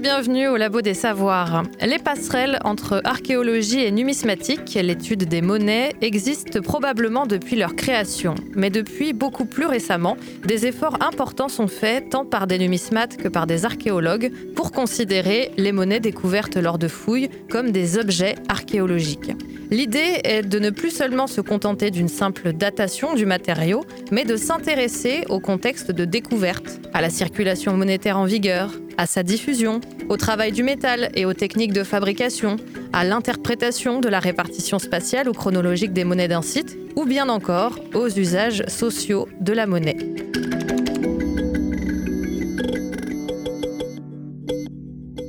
[0.00, 1.64] Bienvenue au Labo des Savoirs.
[1.80, 8.34] Les passerelles entre archéologie et numismatique, l'étude des monnaies, existent probablement depuis leur création.
[8.54, 10.16] Mais depuis beaucoup plus récemment,
[10.46, 15.52] des efforts importants sont faits tant par des numismates que par des archéologues pour considérer
[15.58, 19.32] les monnaies découvertes lors de fouilles comme des objets archéologiques.
[19.72, 24.36] L'idée est de ne plus seulement se contenter d'une simple datation du matériau, mais de
[24.36, 30.18] s'intéresser au contexte de découverte, à la circulation monétaire en vigueur, à sa diffusion, au
[30.18, 32.56] travail du métal et aux techniques de fabrication,
[32.92, 37.78] à l'interprétation de la répartition spatiale ou chronologique des monnaies d'un site, ou bien encore
[37.94, 39.96] aux usages sociaux de la monnaie.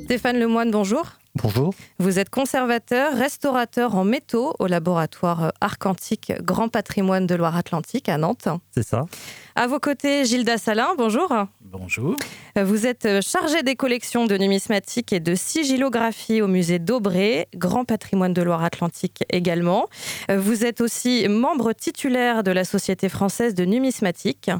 [0.04, 1.23] Stéphane Lemoine, bonjour.
[1.42, 1.74] Bonjour.
[1.98, 8.20] Vous êtes conservateur, restaurateur en métaux au laboratoire Arc Antique Grand Patrimoine de Loire-Atlantique à
[8.20, 8.48] Nantes.
[8.70, 9.08] C'est ça.
[9.56, 11.34] À vos côtés, Gilda Salin, bonjour.
[11.62, 12.16] Bonjour.
[12.56, 18.34] Vous êtes chargé des collections de numismatique et de sigillographie au musée d'Aubray, Grand Patrimoine
[18.34, 19.88] de Loire-Atlantique également.
[20.30, 24.52] Vous êtes aussi membre titulaire de la Société française de numismatique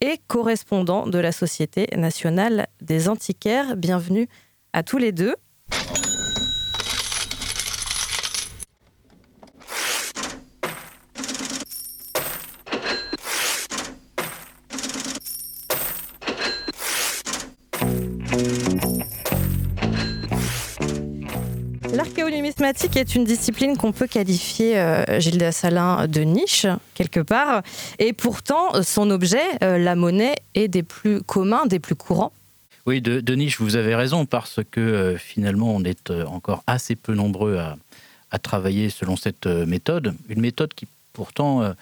[0.00, 3.76] et correspondant de la Société nationale des antiquaires.
[3.76, 4.28] Bienvenue
[4.72, 5.34] à tous les deux.
[22.62, 27.62] L'archéonumismatique est une discipline qu'on peut qualifier, euh, Gilles Salin, de niche, quelque part.
[27.98, 32.30] Et pourtant, son objet, euh, la monnaie, est des plus communs, des plus courants.
[32.86, 36.94] Oui, de, niche, vous avez raison, parce que euh, finalement, on est euh, encore assez
[36.94, 37.76] peu nombreux à,
[38.30, 40.14] à travailler selon cette méthode.
[40.28, 41.74] Une méthode qui, pourtant,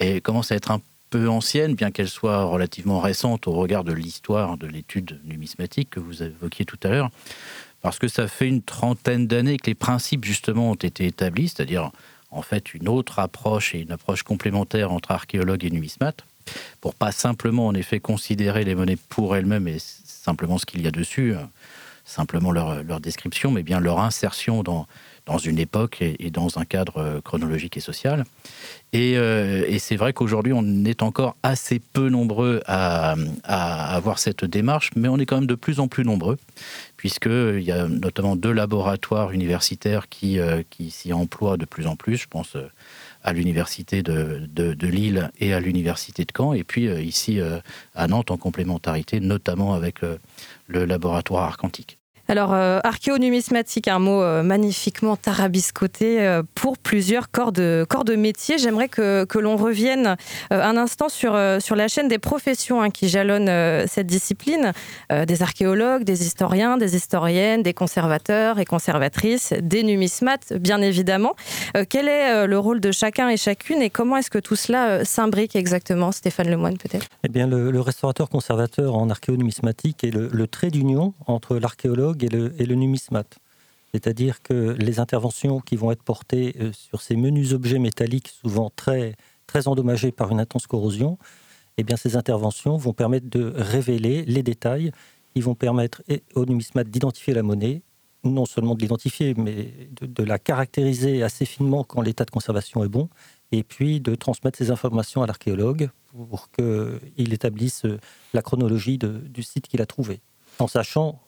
[0.00, 0.80] est- commence à être un
[1.10, 6.00] peu ancienne, bien qu'elle soit relativement récente au regard de l'histoire de l'étude numismatique que
[6.00, 7.10] vous évoquiez tout à l'heure.
[7.84, 11.90] Parce que ça fait une trentaine d'années que les principes, justement, ont été établis, c'est-à-dire,
[12.30, 16.24] en fait, une autre approche et une approche complémentaire entre archéologues et numismates,
[16.80, 20.86] pour pas simplement, en effet, considérer les monnaies pour elles-mêmes et simplement ce qu'il y
[20.86, 21.40] a dessus, euh,
[22.06, 24.86] simplement leur, leur description, mais bien leur insertion dans,
[25.26, 28.24] dans une époque et, dans un cadre euh, chronologique et social.
[28.92, 34.44] Et, euh, et c'est vrai qu'aujourd'hui, on est encore assez peu nombreux à, avoir cette
[34.44, 36.38] démarche, mais on est quand même de plus en plus nombreux,
[36.96, 42.16] puisqu'il y a notamment deux laboratoires universitaires qui, euh, s'y emploient de plus en plus.
[42.16, 42.68] Je pense euh,
[43.24, 47.58] à l'université de, de, Lille et à l'université de Caen, et puis euh, ici euh,
[47.94, 50.18] à Nantes en complémentarité, notamment avec euh,
[50.68, 51.98] le laboratoire Arcantique.
[52.26, 58.56] Alors, euh, archéonumismatique, un mot euh, magnifiquement tarabiscoté euh, pour plusieurs corps de, corps métier.
[58.56, 60.16] J'aimerais que, l'on revienne
[60.50, 64.72] un instant sur, la chaîne des professions hein, qui jalonnent cette discipline.
[65.10, 71.34] Des archéologues, des historiens, des historiennes, des conservateurs et conservatrices, des numismates, bien évidemment.
[71.88, 75.56] Quel est le rôle de chacun et chacune et comment est-ce que tout cela s'imbrique
[75.56, 77.06] exactement Stéphane Lemoine, peut-être?
[77.24, 82.28] Eh bien, le, le restaurateur conservateur en archéonumismatique est le trait d'union entre l'archéologue et
[82.28, 83.38] le, et numismate.
[83.92, 88.70] C'est-à-dire que les interventions qui vont être portées euh, sur ces menus objets métalliques, souvent
[88.74, 89.14] très,
[89.46, 91.16] très endommagés par une intense corrosion,
[91.76, 94.90] eh bien, ces interventions vont permettre de révéler les détails
[95.34, 97.82] qui vont permettre et- au numismate d'identifier la monnaie,
[98.24, 99.68] non seulement de l'identifier, mais
[100.00, 103.08] de, la caractériser assez finement quand l'état de conservation est bon,
[103.52, 107.98] et puis de transmettre ces informations à l'archéologue pour qu'il établisse euh,
[108.32, 110.20] la chronologie du site qu'il a trouvé,
[110.58, 111.20] en sachant,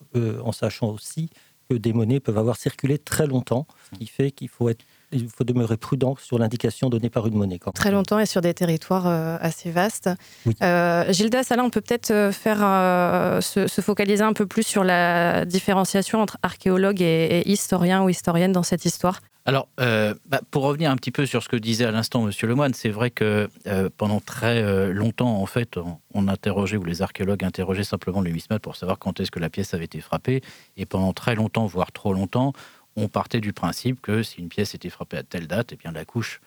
[0.44, 1.30] en sachant aussi
[1.68, 5.28] que des monnaies peuvent avoir circulé très longtemps, ce qui fait qu'il faut, être, il
[5.28, 7.58] faut demeurer prudent sur l'indication donnée par une monnaie.
[7.58, 10.10] quand Très longtemps et sur des territoires euh, assez vastes.
[10.44, 10.54] Oui.
[10.62, 14.62] Euh, Gilda Salin, on peut peut-être euh, faire euh, se, se focaliser un peu plus
[14.62, 19.20] sur la différenciation entre archéologue et, et historien ou historienne dans cette histoire?
[19.48, 22.48] Alors, euh, bah, pour revenir un petit peu sur ce que disait à l'instant Monsieur
[22.48, 25.78] Lemoine, c'est vrai que euh, pendant très euh, longtemps, en fait,
[26.14, 29.48] on, interrogeait, ou les archéologues interrogeaient simplement le numismate pour savoir quand est-ce que la
[29.48, 30.42] pièce avait été frappée.
[30.76, 32.54] Et pendant très longtemps, voire trop longtemps,
[32.96, 35.92] on partait du principe que si une pièce était frappée à telle date, eh bien
[35.92, 36.40] la couche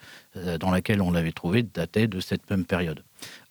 [0.60, 3.04] dans laquelle on l'avait trouvée datait de cette même période.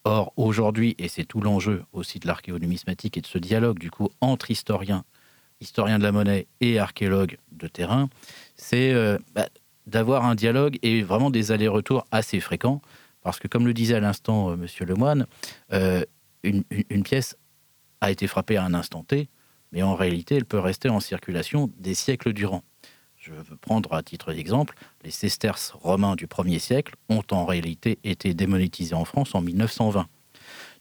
[0.04, 4.10] Or, aujourd'hui, et c'est tout l'enjeu aussi de l'archéonumismatique et de ce dialogue du coup
[4.20, 5.04] entre historiens,
[5.60, 8.08] historiens de la monnaie et archéologues de terrain,
[8.56, 9.48] c'est euh, bah,
[9.86, 12.82] d'avoir un dialogue et vraiment des allers-retours assez fréquents
[13.22, 14.66] Parce que, comme le disait à l'instant M.
[14.80, 15.26] Lemoine,
[16.42, 17.36] une, une, pièce
[18.00, 19.28] a été frappée à un instant T,
[19.72, 22.62] mais en réalité, elle peut rester en circulation des siècles durant.
[23.18, 24.74] Je veux prendre à titre d'exemple,
[25.04, 30.06] les sesterces romains du 1er siècle ont en réalité été démonétisés en France en 1920.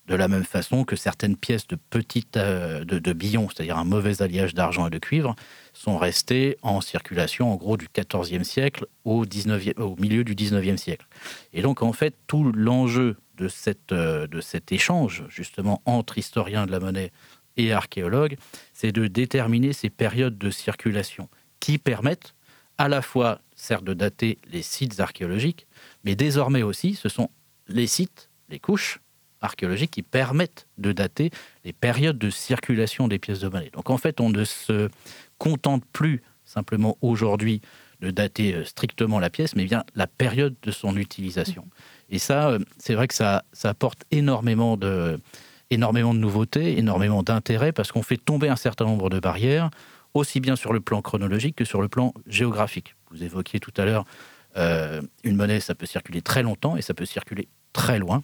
[0.08, 4.22] De la même façon que certaines pièces de petites euh, de, de c'est-à-dire un mauvais
[4.22, 5.36] alliage d'argent et de cuivre,
[5.74, 10.78] sont restées en circulation en gros du 14e siècle au, 19e, au milieu du 19e
[10.78, 11.06] siècle.
[11.54, 13.50] Et donc en fait, tout l'enjeu de,
[13.92, 17.12] euh, de cet échange justement entre historiens de la monnaie
[17.58, 18.38] et archéologues,
[18.74, 21.28] c'est de déterminer ces périodes de circulation
[21.60, 22.34] qui permettent
[22.78, 25.68] à la fois, certes, de dater les sites archéologiques,
[26.04, 27.30] mais désormais aussi, ce sont
[27.68, 29.00] les sites, les couches
[29.48, 31.32] archéologiques qui permettent de dater
[31.66, 33.72] les périodes de circulation des pièces de monnaie.
[33.74, 34.90] Donc en fait, on ne se
[35.38, 37.62] contente plus simplement aujourd'hui
[38.00, 41.66] de dater euh, strictement la pièce, mais bien la période de son utilisation.
[42.10, 45.20] Et ça, euh, c'est vrai que ça, ça apporte énormément de,
[45.70, 49.70] énormément de nouveautés, énormément d'intérêt, parce qu'on fait tomber un certain nombre de barrières
[50.14, 52.96] aussi bien sur le plan chronologique que sur le plan géographique.
[53.12, 54.06] Vous évoquiez tout à l'heure,
[54.58, 58.24] euh, une monnaie, ça peut circuler très longtemps et ça peut circuler très loin.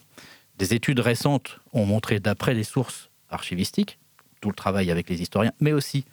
[0.57, 3.99] Des études récentes ont montré, d'après les sources archivistiques,
[4.41, 6.05] tout le travail avec les historiens, mais aussi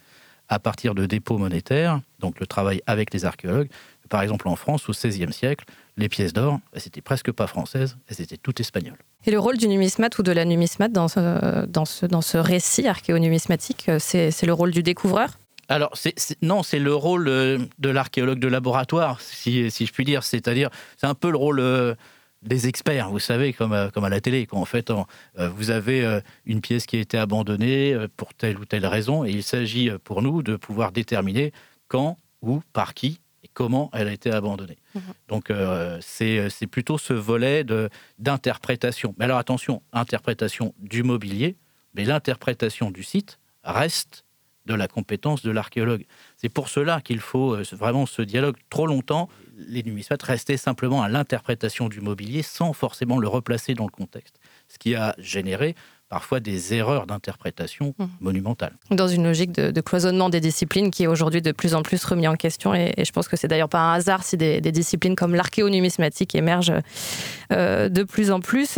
[0.49, 3.69] à partir de dépôts monétaires, donc le travail avec les archéologues.
[4.09, 5.63] Par exemple, en France, au XVIe siècle,
[5.95, 8.97] les pièces d'or, elles n'étaient presque pas françaises, elles étaient toutes espagnoles.
[9.25, 12.37] Et le rôle du numismate ou de la numismate dans ce, dans ce, dans ce
[12.37, 15.29] récit archéonumismatique, c'est le rôle du découvreur?
[15.69, 15.93] Alors,
[16.41, 20.23] non, c'est le rôle euh, de l'archéologue de laboratoire, si, je puis dire.
[20.23, 21.95] C'est-à-dire, c'est un peu le rôle euh,
[22.41, 24.45] des experts, vous savez, comme, à, comme à la télé.
[24.45, 25.03] Quand en fait, euh,
[25.49, 29.43] vous avez une pièce qui a été abandonnée pour telle ou telle raison, et il
[29.43, 31.53] s'agit pour nous de pouvoir déterminer
[31.87, 34.77] quand, où, par qui et comment elle a été abandonnée.
[34.95, 34.99] Mmh.
[35.27, 35.51] Donc,
[36.01, 37.63] c'est plutôt ce volet
[38.17, 39.13] d'interprétation.
[39.17, 41.55] Mais alors, attention, interprétation du mobilier,
[41.93, 44.25] mais l'interprétation du site reste
[44.65, 46.05] de la compétence de l'archéologue.
[46.37, 48.55] C'est pour cela qu'il faut euh, vraiment ce dialogue.
[48.69, 53.85] Trop longtemps, les numismates restaient simplement à l'interprétation du mobilier sans forcément le replacer dans
[53.85, 55.75] le contexte, ce qui a généré
[56.11, 58.05] parfois des erreurs d'interprétation mmh.
[58.19, 58.73] monumentales.
[58.89, 62.27] Dans une logique de, cloisonnement des disciplines qui est aujourd'hui de plus en plus remis
[62.27, 65.35] en question, et, je pense que c'est d'ailleurs pas un hasard si des, disciplines comme
[65.35, 66.73] l'archéonumismatique émergent
[67.53, 68.77] euh, de plus en plus.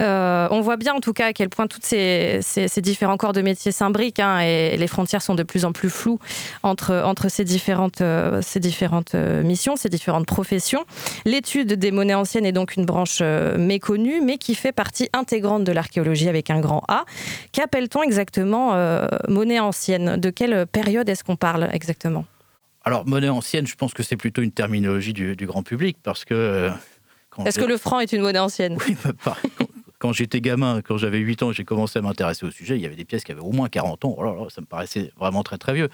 [0.00, 2.40] Euh, on voit bien en tout cas à quel point toutes ces,
[2.78, 6.18] différents corps de métiers s'imbriquent hein, et les frontières sont de plus en plus floues
[6.62, 10.84] entre, entre ces différentes, euh, ces différentes missions, ces différentes professions.
[11.26, 15.72] L'étude des monnaies anciennes est donc une branche méconnue, mais qui fait partie intégrante de
[15.72, 17.04] l'archéologie avec un un grand A.
[17.52, 20.16] Qu'appelle-t-on exactement euh, monnaie ancienne?
[20.16, 22.24] De quelle période est-ce qu'on parle exactement?
[22.84, 26.34] Alors, monnaie ancienne, je pense que c'est plutôt une terminologie du, grand public parce que.
[26.34, 26.70] Euh,
[27.44, 28.78] est-ce que le franc est une monnaie ancienne?
[28.86, 29.36] Oui, pas.
[29.98, 32.76] quand j'étais gamin, quand j'avais 8 ans, j'ai commencé à m'intéresser au sujet.
[32.76, 34.16] Il y avait des pièces qui avaient au moins 40 ans.
[34.18, 35.88] Oh ça me paraissait vraiment très très vieux.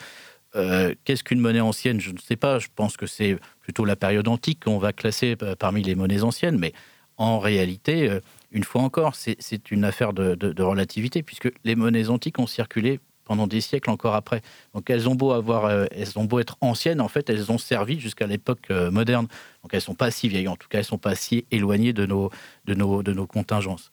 [0.57, 2.01] Euh, qu'est-ce qu'une monnaie ancienne?
[2.01, 2.59] Je ne sais pas.
[2.59, 6.59] Je pense que c'est plutôt la période antique qu'on va classer parmi les monnaies anciennes.
[6.59, 6.73] Mais
[7.17, 8.11] en réalité,
[8.52, 13.47] une fois encore, c'est une affaire de, relativité, puisque les monnaies antiques ont circulé pendant
[13.47, 14.42] des siècles encore après.
[14.75, 17.59] Donc elles ont beau avoir, euh, elles ont beau être anciennes, en fait, elles ont
[17.59, 19.28] servi jusqu'à l'époque euh, moderne.
[19.62, 22.07] Donc elles sont pas si vieilles, en tout cas, elles sont pas si éloignées de
[22.07, 22.30] nos,
[22.64, 23.92] de nos, de nos contingences.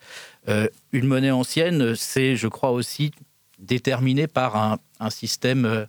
[0.49, 3.11] Euh, une monnaie ancienne, c'est, je crois aussi,
[3.59, 5.87] déterminé par un, un système,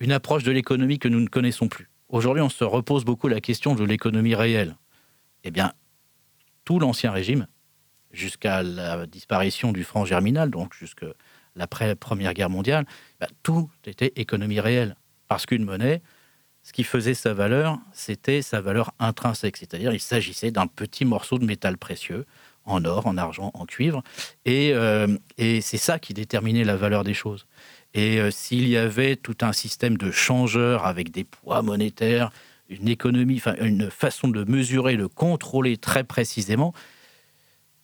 [0.00, 1.88] une approche de l'économie que nous ne connaissons plus.
[2.08, 4.76] Aujourd'hui, on se repose beaucoup la question de l'économie réelle.
[5.44, 5.72] Eh bien,
[6.64, 7.46] tout l'ancien régime
[8.12, 11.06] jusqu'à la disparition du franc germinal, donc jusqu'à
[11.56, 12.86] l'après-première guerre mondiale,
[13.20, 14.96] bah, tout était économie réelle.
[15.28, 16.02] Parce qu'une monnaie,
[16.62, 21.38] ce qui faisait sa valeur, c'était sa valeur intrinsèque, c'est-à-dire il s'agissait d'un petit morceau
[21.38, 22.26] de métal précieux,
[22.64, 24.02] en or, en argent, en cuivre,
[24.44, 25.06] et, euh,
[25.38, 27.46] c'est ça qui déterminait la valeur des choses.
[27.94, 32.30] Et euh, s'il y avait tout un système de changeurs avec des poids monétaires,
[32.68, 36.72] une économie, une façon de mesurer, de contrôler très précisément,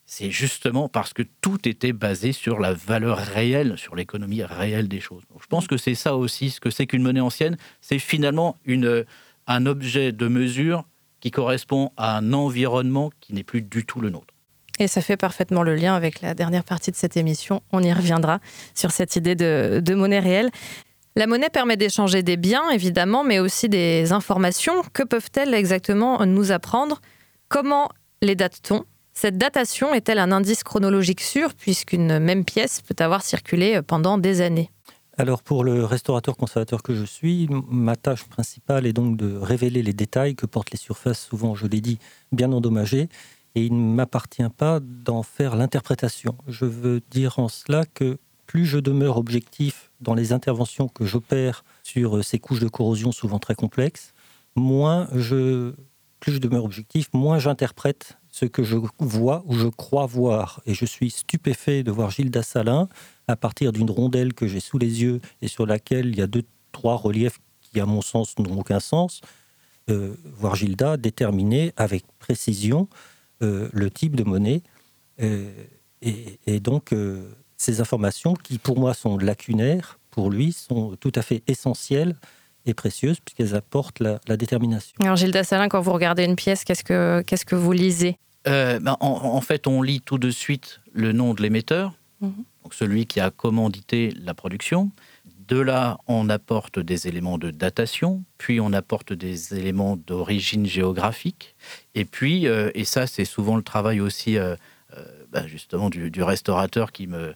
[0.07, 5.01] c'est justement parce que tout était basé sur la valeur réelle, sur l'économie réelle des
[5.01, 5.25] choses.
[5.41, 9.05] je pense que c'est ça aussi, ce que c'est qu'une monnaie ancienne, c'est finalement une,
[9.49, 10.85] un objet de mesure
[11.21, 14.33] qui correspond à un environnement qui n'est plus du tout le nôtre.
[14.79, 17.63] Et ça fait parfaitement le lien avec la dernière partie de cette émission.
[17.73, 18.41] On y reviendra
[18.75, 20.51] sur cette idée de, de monnaie réelle.
[21.17, 24.83] La monnaie permet d'échanger des biens, évidemment, mais aussi des informations.
[24.93, 27.01] Que peuvent-elles exactement nous apprendre?
[27.49, 27.89] Comment
[28.21, 28.85] les date-t-on?
[29.17, 34.43] Cette datation est-elle un indice chronologique sûr, puisqu'une même pièce peut avoir circulé pendant des
[34.43, 34.71] années?
[35.17, 39.83] Alors pour le restaurateur conservateur que je suis, ma tâche principale est donc de révéler
[39.83, 41.99] les détails que portent les surfaces, souvent, je l'ai dit,
[42.31, 43.09] bien endommagées,
[43.55, 46.37] et il ne m'appartient pas d'en faire l'interprétation.
[46.47, 51.65] Je veux dire en cela que plus je demeure objectif dans les interventions que j'opère
[51.83, 54.13] sur ces couches de corrosion souvent très complexes,
[54.57, 55.73] moins je,
[56.21, 60.61] plus je demeure objectif, moins j'interprète ce que je vois ou je crois voir.
[60.67, 62.87] Et je suis stupéfait de voir Gilles Dassalin
[63.29, 66.27] à partir d'une rondelle que j'ai sous les yeux et sur laquelle il y a
[66.27, 69.23] deux, trois reliefs qui, à mon sens, n'ont aucun sens,
[69.89, 72.89] euh, voir Gilda déterminer avec précision
[73.43, 74.63] euh, le type de monnaie.
[75.23, 75.51] Euh,
[76.03, 76.95] et, donc,
[77.57, 82.15] ces informations qui, pour moi, sont lacunaires, pour lui, sont tout à fait essentielles
[82.67, 84.95] et précieuses puisqu'elles apportent la, détermination.
[85.01, 88.19] Alors Gilda Salin, quand vous regardez une pièce, qu'est-ce que, qu'est-ce que vous lisez?
[88.47, 92.33] Ben, en, fait, on lit tout de suite le nom de l'émetteur, mhm.
[92.63, 94.91] donc celui qui a commandité la production.
[95.49, 101.55] De là, on apporte des éléments de datation, puis on apporte des éléments d'origine géographique.
[101.95, 104.57] Et puis, euh, et ça, c'est souvent le travail aussi, euh,
[104.97, 107.35] euh, bah, justement, du, restaurateur qui me,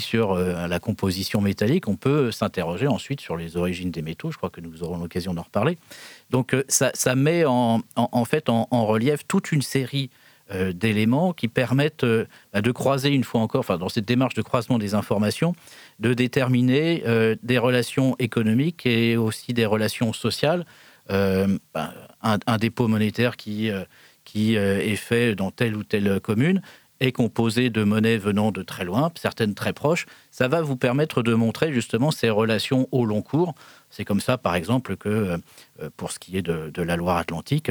[0.00, 1.88] sur la composition métallique.
[1.88, 4.30] On peut s'interroger ensuite sur les origines des métaux.
[4.30, 5.78] Je crois que nous aurons l'occasion d'en reparler.
[6.30, 7.82] Donc, ça, ça met en,
[8.24, 10.10] fait en, relief toute une série
[10.52, 14.34] euh, d'éléments qui permettent euh, bah, de croiser une fois encore, enfin dans cette démarche
[14.34, 15.56] de croisement des informations,
[15.98, 20.64] de déterminer euh, des relations économiques et aussi des relations sociales.
[21.08, 26.62] Bah, un, dépôt monétaire qui est fait dans telle ou telle commune
[27.00, 31.22] est composé de monnaies venant de très loin, certaines très proches, ça va vous permettre
[31.22, 33.54] de montrer justement ces relations au long cours.
[33.90, 35.38] C'est comme ça, par exemple, que
[35.96, 37.70] pour ce qui est de, la Loire-Atlantique,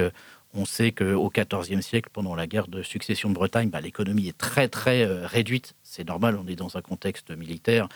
[0.55, 4.37] on sait qu'au XIVe siècle, pendant la guerre de succession de Bretagne, bah, l'économie est
[4.37, 5.75] très très euh, réduite.
[5.83, 7.89] C'est normal, on est dans un contexte militaire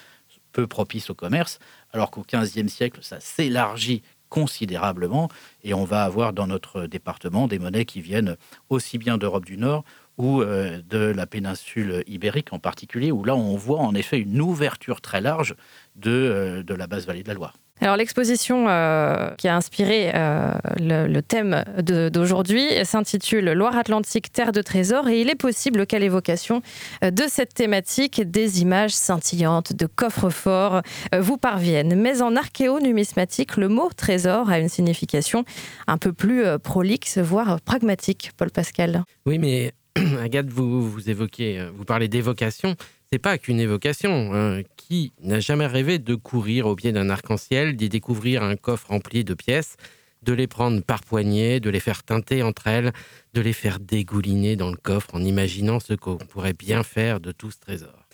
[0.52, 1.60] peu propice au commerce,
[1.94, 5.30] alors qu'au XVe siècle, ça s'élargit considérablement
[5.64, 8.36] et on va avoir dans notre département des monnaies qui viennent
[8.70, 9.84] aussi bien d'Europe du Nord
[10.20, 14.42] ou euh, de la péninsule ibérique en particulier, où là on voit en effet une
[14.42, 15.56] ouverture très large
[15.96, 17.54] de, euh, de la basse vallée de la Loire.
[17.82, 21.64] Alors l'exposition euh, qui a inspiré euh, le, thème
[22.12, 26.62] d'aujourd'hui s'intitule Loire-Atlantique, terre de trésors et il est possible qu'à l'évocation
[27.02, 30.82] de cette thématique, des images scintillantes de coffres-forts
[31.18, 31.96] vous parviennent.
[31.96, 35.46] Mais en archéo-numismatique, le mot trésor a une signification
[35.88, 39.04] un peu plus prolixe, voire pragmatique, Paul Pascal.
[39.26, 39.72] Oui, mais
[40.22, 42.75] Agathe, vous, vous évoquez, vous parlez d'évocation
[43.12, 44.34] c'est pas qu'une évocation.
[44.34, 44.62] Hein.
[44.77, 49.24] Qui n'a jamais rêvé de courir au pied d'un arc-en-ciel, d'y découvrir un coffre rempli
[49.24, 49.77] de pièces,
[50.22, 52.91] de les prendre par poignée, de les faire teinter entre elles,
[53.34, 57.32] de les faire dégouliner dans le coffre en imaginant ce qu'on pourrait bien faire de
[57.32, 58.06] tout ce trésor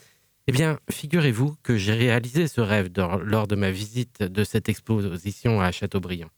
[0.48, 2.90] Eh bien, figurez-vous que j'ai réalisé ce rêve
[3.24, 6.30] lors de ma visite de cette exposition à Châteaubriand.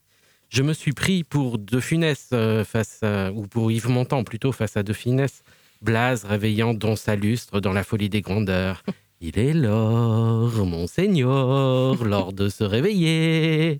[0.50, 3.02] Je me suis pris pour De Funès euh, face
[3.36, 5.44] ou pour Yves Montand plutôt face à De Funès
[5.82, 8.84] Blaze réveillant Don Salustre dans la folie des grandeurs.
[9.22, 13.80] Il est l'or, monseigneur, l'or de se réveiller.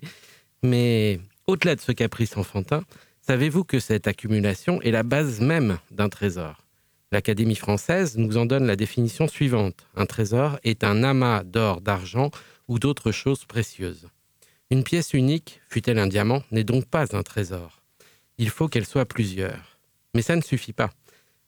[0.62, 2.82] Mais au-delà de ce caprice enfantin,
[3.22, 6.64] savez-vous que cette accumulation est la base même d'un trésor?
[7.12, 9.86] L'Académie française nous en donne la définition suivante.
[9.96, 12.30] Un trésor est un amas d'or, d'argent
[12.66, 14.08] ou d'autres choses précieuses.
[14.70, 17.80] Une pièce unique, fût-elle un diamant, n'est donc pas un trésor.
[18.36, 19.78] Il faut qu'elle soit plusieurs.
[20.14, 20.90] Mais ça ne suffit pas.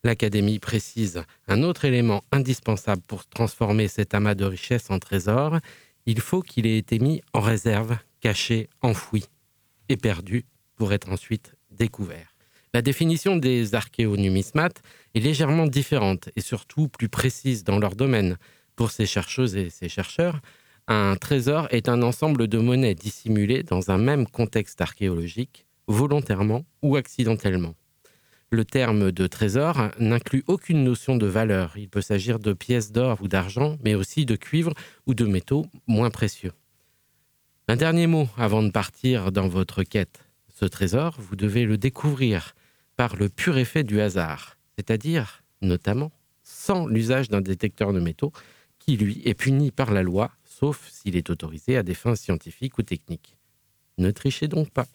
[0.04, 5.58] L'Académie précise un autre élément indispensable pour transformer cet amas de richesses en trésor.
[6.06, 9.26] Il faut qu'il ait été mis en réserve, caché, enfoui
[9.90, 10.46] et perdu
[10.76, 12.34] pour être ensuite découvert.
[12.72, 14.80] La définition des archéonumismates
[15.14, 18.38] est légèrement différente et surtout plus précise dans leur domaine.
[18.76, 20.40] Pour ces chercheuses et ces chercheurs,
[20.90, 26.96] un trésor est un ensemble de monnaies dissimulées dans un même contexte archéologique, volontairement ou
[26.96, 27.76] accidentellement.
[28.50, 31.74] Le terme de trésor n'inclut aucune notion de valeur.
[31.76, 34.74] Il peut s'agir de pièces d'or ou d'argent, mais aussi de cuivre
[35.06, 36.52] ou de métaux moins précieux.
[37.68, 40.24] Un dernier mot avant de partir dans votre quête.
[40.48, 42.56] Ce trésor, vous devez le découvrir
[42.96, 46.10] par le pur effet du hasard, c'est-à-dire, notamment,
[46.42, 48.32] sans l'usage d'un détecteur de métaux,
[48.80, 52.76] qui, lui, est puni par la loi, sauf s'il est autorisé à des fins scientifiques
[52.78, 53.36] ou techniques.
[53.98, 54.86] Ne trichez donc pas.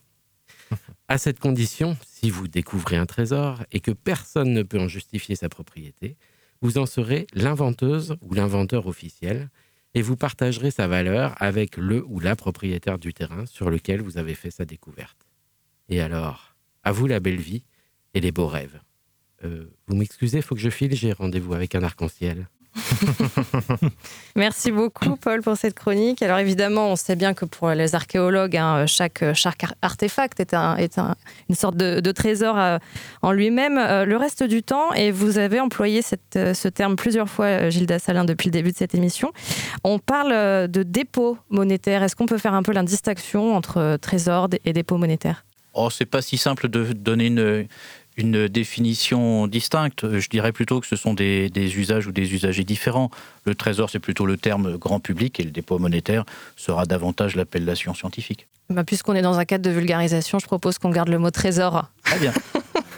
[1.07, 5.35] À cette condition, si vous découvrez un trésor et que personne ne peut en justifier
[5.35, 6.17] sa propriété,
[6.61, 9.49] vous en serez l'inventeuse ou l'inventeur officiel
[9.93, 14.17] et vous partagerez sa valeur avec le ou la propriétaire du terrain sur lequel vous
[14.17, 15.17] avez fait sa découverte.
[15.89, 17.63] Et alors, à vous la belle vie
[18.13, 18.79] et les beaux rêves.
[19.43, 22.49] Euh, vous m'excusez, faut que je file, j'ai rendez-vous avec un arc-en-ciel.
[24.35, 26.21] Merci beaucoup, Paul, pour cette chronique.
[26.21, 29.23] Alors évidemment, on sait bien que pour les archéologues, hein, chaque,
[29.81, 31.15] artefact est, un, est un,
[31.49, 32.77] une sorte de, trésor euh,
[33.21, 33.77] en lui-même.
[33.77, 36.01] Euh, le reste du temps, et vous avez employé
[36.35, 39.31] euh, ce terme plusieurs fois, Gilda Salin, depuis le début de cette émission,
[39.83, 42.03] on parle de dépôt monétaire.
[42.03, 45.45] Est-ce qu'on peut faire un peu la distinction entre trésor et dépôt monétaire
[45.77, 47.67] Oh, c'est pas si simple de donner une,
[48.17, 50.19] une définition distincte.
[50.19, 53.09] Je dirais plutôt que ce sont des, usages ou des usagers différents.
[53.45, 57.93] Le trésor, c'est plutôt le terme grand public et le dépôt monétaire sera davantage l'appellation
[57.93, 58.47] scientifique.
[58.69, 61.85] Bah, Puisqu'on est dans un cadre de vulgarisation, je propose qu'on garde le mot trésor.
[62.03, 62.33] Très bien.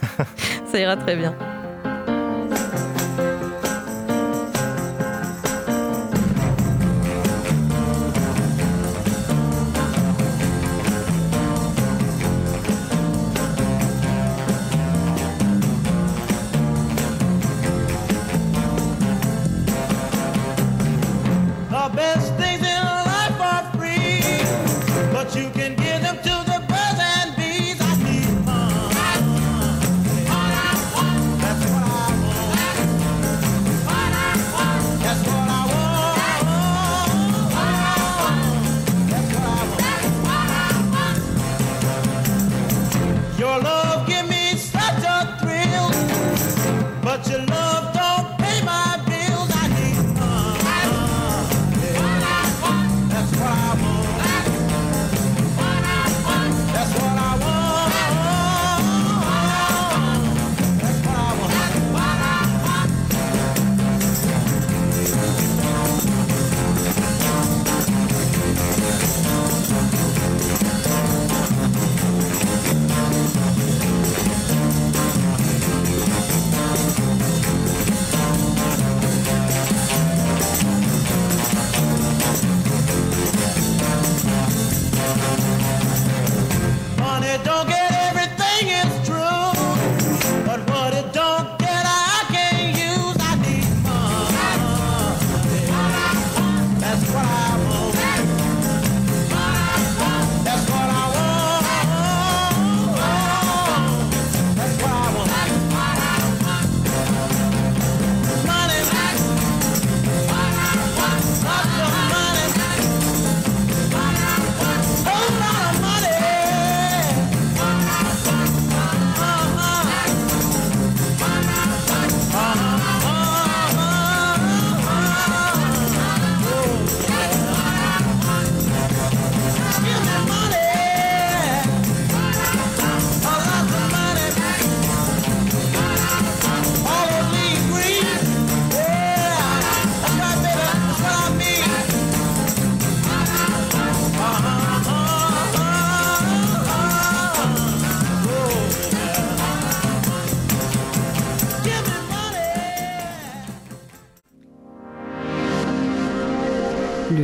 [0.71, 1.35] Ça ira très bien.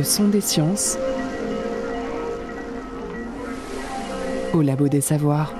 [0.02, 0.98] Son des sciences
[4.52, 5.52] au labo des savoirs.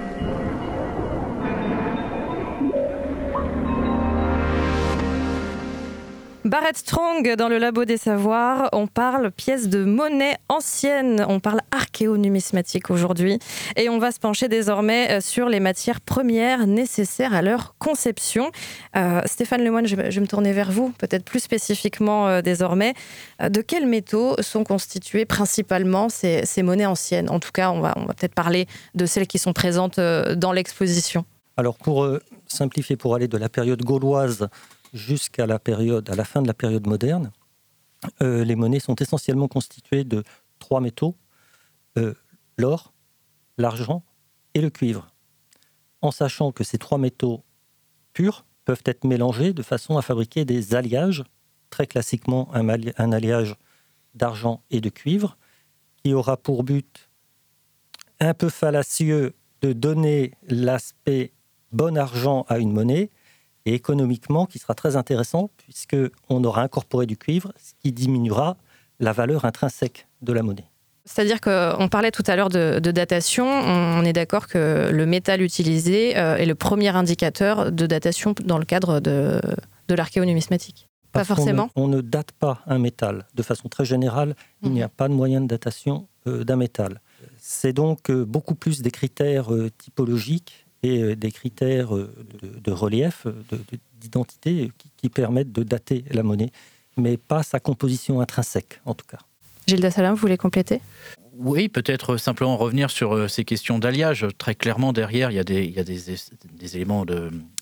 [6.54, 8.68] Barrett Strong dans le Labo des Savoirs.
[8.70, 11.26] On parle pièces de monnaie ancienne.
[11.28, 13.40] On parle archéonumismatique aujourd'hui.
[13.74, 18.52] Et on va se pencher désormais euh, sur les matières premières nécessaires à leur conception.
[18.94, 22.94] Euh, Stéphane Lemoine, je, vais me tourner vers vous, peut-être plus spécifiquement euh, désormais.
[23.40, 27.30] de quels métaux sont constituées principalement ces, monnaies anciennes?
[27.30, 30.52] En tout cas, on va, on va peut-être parler de celles qui sont présentes dans
[30.52, 31.24] l'exposition.
[31.56, 32.06] Alors pour
[32.46, 34.48] simplifier, pour aller de la période gauloise
[34.94, 37.32] jusqu'à la à la fin de la période moderne,
[38.22, 40.22] euh, les monnaies sont essentiellement constituées de
[40.58, 41.16] trois métaux
[41.98, 42.14] euh,
[42.56, 42.92] l'or,
[43.58, 44.04] l'argent
[44.54, 45.12] et le cuivre.
[46.00, 47.44] En sachant que ces trois métaux
[48.12, 51.24] purs peuvent être mélangés de façon à fabriquer des alliages,
[51.70, 53.56] très classiquement un alliage
[54.14, 55.36] d'argent et de cuivre,
[55.96, 57.10] qui aura pour but
[58.20, 61.32] un peu fallacieux de donner l'aspect
[61.72, 63.10] bon argent à une monnaie,
[63.66, 68.56] et économiquement qui sera très intéressant puisqu'on aura incorporé du cuivre, ce qui diminuera
[69.00, 70.66] la valeur intrinsèque de la monnaie.
[71.06, 76.16] C'est-à-dire qu'on parlait tout à l'heure de, datation, on est d'accord que le métal utilisé
[76.16, 79.38] euh, est le premier indicateur de datation dans le cadre de,
[79.88, 80.88] de l'archéonumismatique.
[81.12, 83.26] Pas forcément on ne, date pas un métal.
[83.34, 84.92] De façon très générale, il n'y a mhm.
[84.96, 87.00] pas de moyen de datation euh, d'un métal.
[87.38, 93.26] C'est donc euh, beaucoup plus des critères typologiques euh, des critères euh, de, relief,
[94.00, 96.50] d'identité qui, permettent de dater la monnaie.
[96.96, 99.18] mais pas sa composition intrinsèque en tout cas.
[99.66, 100.80] Gilles Dassalin, vous voulez compléter?
[101.36, 104.26] Oui, peut-être simplement revenir sur ces questions d'alliage.
[104.38, 105.98] Très clairement, derrière, il y a des, il y a des,
[106.52, 107.04] des éléments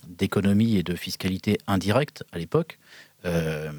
[0.08, 2.78] d'économie et de fiscalité indirecte à l'époque.
[3.24, 3.70] Euh,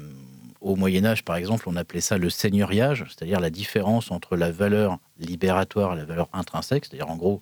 [0.60, 4.50] au Moyen Âge, par exemple, on appelait ça le seigneuriage, c'est-à-dire la différence entre la
[4.50, 7.40] valeur libératoire et la valeur intrinsèque, c'est-à-dire en gros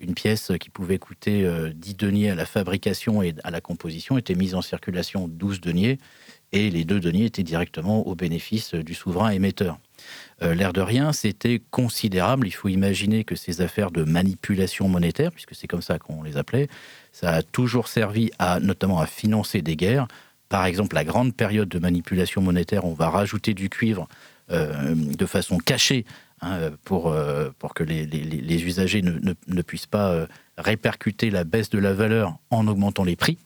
[0.00, 4.18] une pièce qui pouvait coûter 10 euh, deniers à la fabrication et à la composition
[4.18, 5.98] était mise en circulation 12 deniers
[6.52, 9.78] et les deux deniers étaient directement au bénéfice du souverain émetteur.
[10.42, 12.46] Euh, l'air de rien, c'était considérable.
[12.46, 16.36] Il faut imaginer que ces affaires de manipulation monétaire, puisque c'est comme ça qu'on les
[16.36, 16.68] appelait,
[17.12, 20.06] ça a toujours servi à, notamment à financer des guerres,
[20.48, 24.06] par exemple, la grande période de manipulation monétaire, on va rajouter du cuivre
[24.50, 26.04] euh, de façon cachée
[26.44, 30.26] hein, pour, euh, pour que les, usagers ne, puissent pas euh,
[30.58, 33.38] répercuter la baisse de la valeur en augmentant les prix.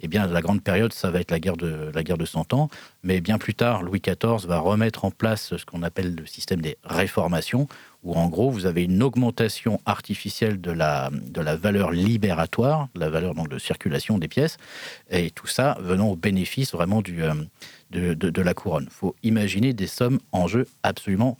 [0.00, 2.54] Eh bien, la grande période, ça va être la guerre de, la guerre de 100
[2.54, 2.68] ans.
[3.02, 6.60] Mais bien plus tard, Louis XIV va remettre en place ce qu'on appelle le système
[6.60, 7.68] des réformations,
[8.02, 13.10] où en gros, vous avez une augmentation artificielle de la, de la valeur libératoire, la
[13.10, 14.56] valeur donc, de circulation des pièces,
[15.10, 17.34] et tout ça venant au bénéfice vraiment euh,
[17.90, 18.84] de, de, la couronne.
[18.84, 21.38] Il faut imaginer des sommes en jeu absolument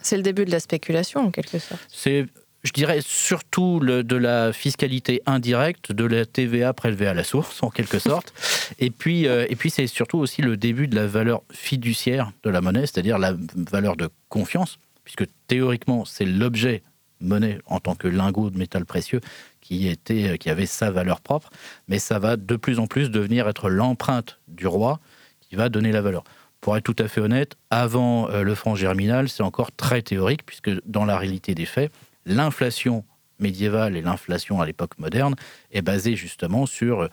[0.00, 1.80] C'est le début de la spéculation, en quelque sorte.
[1.88, 2.26] C'est
[2.64, 7.60] je dirais surtout le, de la fiscalité indirecte, de la TVA prélevée à la source,
[7.60, 8.32] en quelque sorte.
[8.78, 12.50] Et puis, euh, et puis c'est surtout aussi le début de la valeur fiduciaire de
[12.50, 13.34] la monnaie, c'est-à-dire la
[13.72, 16.82] valeur de confiance puisque théoriquement, c'est l'objet
[17.20, 19.20] monnaie en tant que lingot de métal précieux
[19.60, 21.50] qui, était, qui avait sa valeur propre,
[21.88, 25.00] mais ça va de plus en plus devenir être l'empreinte du roi
[25.40, 26.24] qui va donner la valeur.
[26.62, 30.46] Pour être tout à fait honnête, avant euh, le franc germinal, c'est encore très théorique,
[30.46, 31.92] puisque dans la réalité des faits,
[32.24, 33.04] l'inflation
[33.40, 35.34] médiévale et l'inflation à l'époque moderne
[35.72, 37.08] est basée justement sur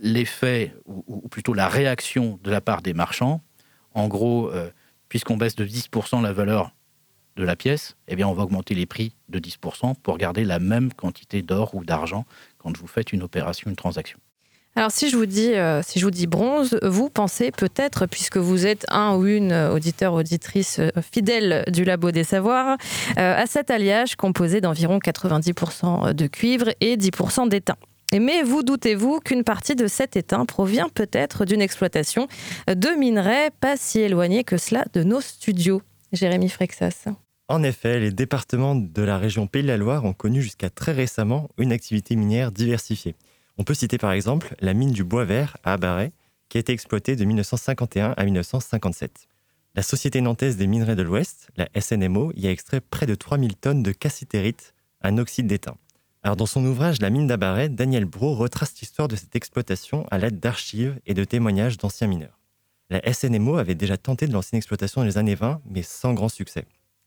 [0.00, 3.40] l'effet, ou, plutôt la réaction de la part des marchands.
[3.92, 4.70] En gros, euh,
[5.08, 6.70] puisqu'on baisse de 10% la valeur
[7.34, 10.92] de la pièce, eh on va augmenter les prix de 10% pour garder la même
[10.92, 12.24] quantité d'or ou d'argent
[12.58, 14.20] quand vous faites une opération, une transaction.
[14.74, 18.38] Alors si je vous dis, euh, si je vous dis bronze, vous pensez peut-être, puisque
[18.38, 22.78] vous êtes un ou une auditeur auditrice euh, fidèle du Labo des Savoirs,
[23.18, 27.76] euh, à cet alliage composé d'environ 90% de cuivre et 10% d'étain.
[28.18, 32.26] Mais vous doutez-vous qu'une partie de cet étain provient peut-être d'une exploitation
[32.66, 35.82] de minerais pas si éloignée que cela de nos studios
[36.12, 37.06] Jérémy Frexas.
[37.48, 40.92] En effet, les départements de la région Pays de la Loire ont connu jusqu'à très
[40.92, 43.14] récemment une activité minière diversifiée.
[43.58, 46.12] On peut citer par exemple la mine du bois vert à Abaret,
[46.48, 49.28] qui a été exploitée de 1951 à 1957.
[49.74, 53.56] La Société nantaise des minerais de l'Ouest, la SNMO, y a extrait près de 3000
[53.56, 55.76] tonnes de cassitérite, un oxyde d'étain.
[56.22, 60.18] Alors dans son ouvrage La mine d'Abaret, Daniel Bro retrace l'histoire de cette exploitation à
[60.18, 62.38] l'aide d'archives et de témoignages d'anciens mineurs.
[62.90, 66.12] La SNMO avait déjà tenté de lancer une exploitation dans les années 20, mais sans
[66.14, 66.66] grand succès.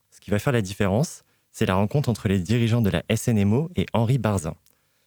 [0.09, 3.69] Ce qui va faire la différence, c'est la rencontre entre les dirigeants de la SNMO
[3.75, 4.55] et Henri Barzin.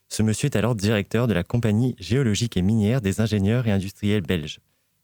[0.08, 4.22] Ce monsieur est alors directeur de la compagnie géologique et minière des ingénieurs et industriels
[4.22, 4.60] belges.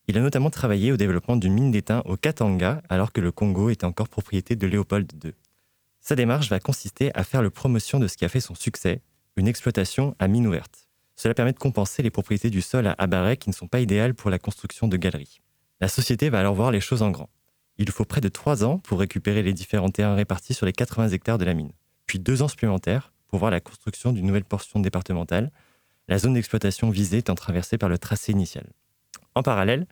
[0.08, 3.70] Il a notamment travaillé au développement d'une mine d'étain au Katanga, alors que le Congo
[3.70, 5.32] était encore propriété de Léopold II.
[6.00, 9.00] Sa démarche va consister à faire le promotion de ce qui a fait son succès,
[9.36, 10.88] une exploitation à mine ouverte.
[11.16, 14.14] Cela permet de compenser les propriétés du sol à Abaret qui ne sont pas idéales
[14.14, 15.40] pour la construction de galeries.
[15.80, 17.30] La société va alors voir les choses en grand.
[17.78, 21.08] Il faut près de trois ans pour récupérer les différents terrains répartis sur les 80
[21.08, 21.72] hectares de la mine,
[22.06, 25.50] puis deux ans supplémentaires pour voir la construction d'une nouvelle portion départementale,
[26.06, 28.64] la zone d'exploitation visée étant traversée par le tracé initial.
[29.34, 29.88] En parallèle,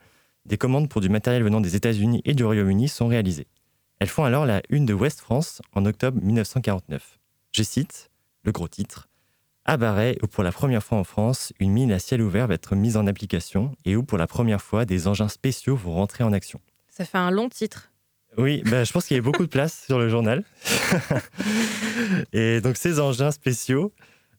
[0.46, 3.48] des commandes pour du matériel venant des États-Unis et du Royaume-Uni sont réalisées.
[3.98, 7.18] Elles font alors la une de West France en octobre 1949.
[7.50, 8.12] Je cite
[8.44, 9.08] le gros titre
[9.64, 12.54] à Barret, où pour la première fois en France, une mine à ciel ouvert va
[12.54, 16.22] être mise en application et où pour la première fois, des engins spéciaux vont rentrer
[16.22, 16.60] en action.
[16.90, 17.91] Ça fait un long titre.
[18.38, 20.44] Oui, bah, je pense qu'il y a beaucoup de place sur le journal.
[22.32, 23.92] et donc ces engins spéciaux,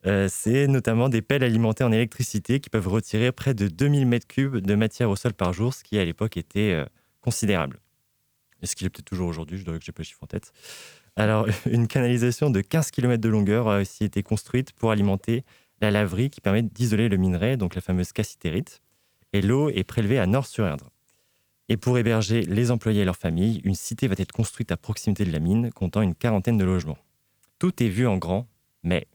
[0.06, 4.62] euh, c'est notamment des pelles alimentées en électricité qui peuvent retirer près de 2000 m3
[4.62, 6.86] de matière au sol par jour, ce qui à l'époque était euh,
[7.22, 7.80] considérable
[8.66, 10.52] ce qu'il est peut-être toujours aujourd'hui, je dois que j'ai pas le chiffre en tête.
[11.16, 15.44] Alors, une canalisation de 15 km de longueur a aussi été construite pour alimenter
[15.82, 18.82] la laverie qui permet d'isoler le minerai, donc la fameuse cassitérite.
[19.34, 20.93] Et l'eau est prélevée à Nord-sur-Indre.
[21.70, 25.26] Et pour héberger les employés et leurs familles, une cité va être construite à proximité
[25.26, 26.98] de la mine, comptant une quarantaine de logements.
[27.60, 28.48] Tout est vu en grand,
[28.84, 29.08] mais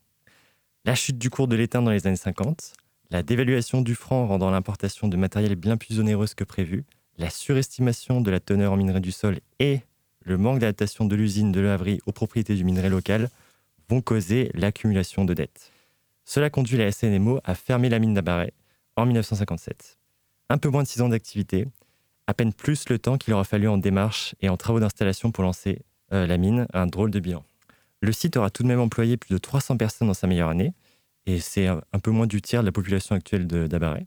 [0.85, 2.73] la chute du cours de l'étain dans les années 50,
[3.11, 6.85] la dévaluation du franc rendant l'importation de matériel bien plus onéreuse que prévu,
[7.19, 9.81] la surestimation de la teneur en minerai du sol et
[10.21, 13.29] le manque d'adaptation de l'usine de Le aux propriétés du minerai local
[13.89, 15.73] vont causer l'accumulation de dettes.
[16.25, 18.53] Cela conduit la SNMO à fermer la mine d'Abaret
[18.97, 19.99] en 1957.
[20.51, 21.67] Un peu moins de six ans d'activité,
[22.29, 25.43] À peine plus le temps qu'il aura fallu en démarche et en travaux d'installation pour
[25.43, 27.45] lancer la mine, un drôle de bilan.
[28.01, 30.73] Le site aura tout de même employé plus de 300 personnes dans sa meilleure année,
[31.27, 34.07] et c'est un peu moins du tiers de la population actuelle d'Abaret.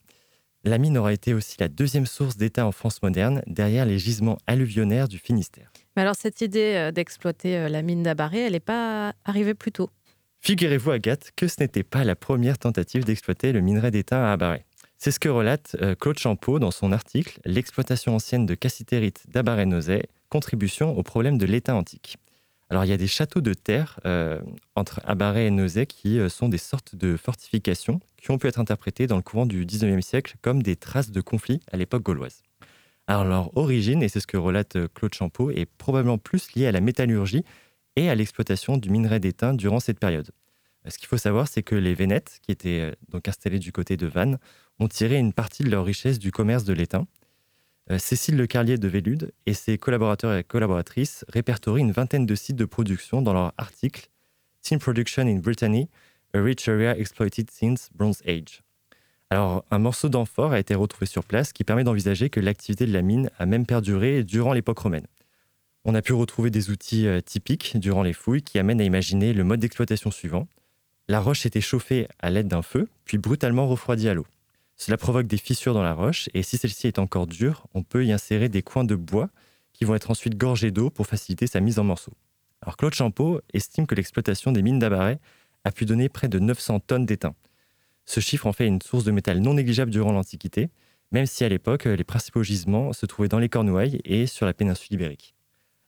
[0.64, 4.38] La mine aura été aussi la deuxième source d'État en France moderne, derrière les gisements
[4.46, 5.72] alluvionnaires du Finistère.
[5.96, 9.72] Mais alors cette idée euh, d'exploiter euh, la mine d'Abaret, elle n'est pas arrivée plus
[9.72, 9.90] tôt
[10.40, 14.66] Figurez-vous, Agathe, que ce n'était pas la première tentative d'exploiter le minerai d'État à Abaret.
[15.04, 20.04] C'est ce que relate euh, Claude Champeau dans son article L'exploitation ancienne de cassitérite d'Abaret-Nozay,
[20.30, 22.18] contribution au problème de l'État antique.
[22.70, 24.00] Alors il y a des châteaux de terre
[24.76, 29.08] entre Abaret et Nozay qui sont des sortes de fortifications qui ont pu être interprétés
[29.08, 32.44] dans le courant du 19e siècle comme des traces de conflits à l'époque gauloise.
[33.08, 36.68] Alors leur origine, et c'est ce que relate euh, Claude Champeau, est probablement plus liée
[36.68, 37.44] à la métallurgie
[37.96, 40.30] et à l'exploitation du minerai d'étain durant cette période.
[40.88, 43.98] Ce qu'il faut savoir, c'est que les Vénètes, qui étaient euh, donc installés du côté
[43.98, 44.40] de Vannes,
[44.80, 47.08] ont tiré une partie de leur richesse du commerce de l'étain.
[47.92, 52.36] Euh, Cécile Le Carlier de Vélude et ses collaborateurs et collaboratrices répertorient une vingtaine de
[52.36, 54.08] sites de production dans leur article
[54.62, 55.90] Tin Production in Brittany,
[56.34, 58.62] a Rich Area Exploited Since Bronze Age.
[59.30, 62.94] Alors, un morceau d'amphore a été retrouvé sur place qui permet d'envisager que l'activité de
[62.94, 65.08] la mine a même perduré durant l'époque romaine.
[65.86, 69.34] On a pu retrouver des outils euh, typiques durant les fouilles qui amènent à imaginer
[69.34, 70.48] le mode d'exploitation suivant.
[71.08, 74.28] La roche était chauffée à l'aide d'un feu, puis brutalement refroidie à l'eau.
[74.78, 78.06] Cela provoque des fissures dans la roche, et si celle-ci est encore dure, on peut
[78.06, 79.30] y insérer des coins de bois
[79.74, 82.14] qui vont être ensuite gorgés d'eau pour faciliter sa mise en morceaux.
[82.78, 85.20] Claude Champeau estime que l'exploitation des mines d'Abaret
[85.64, 87.36] a pu donner près de 900 tonnes d'étain.
[88.06, 90.70] Ce chiffre en fait une source de métal non négligeable durant l'Antiquité,
[91.12, 94.54] même si à l'époque, les principaux gisements se trouvaient dans les Cornouailles et sur la
[94.54, 95.36] péninsule ibérique.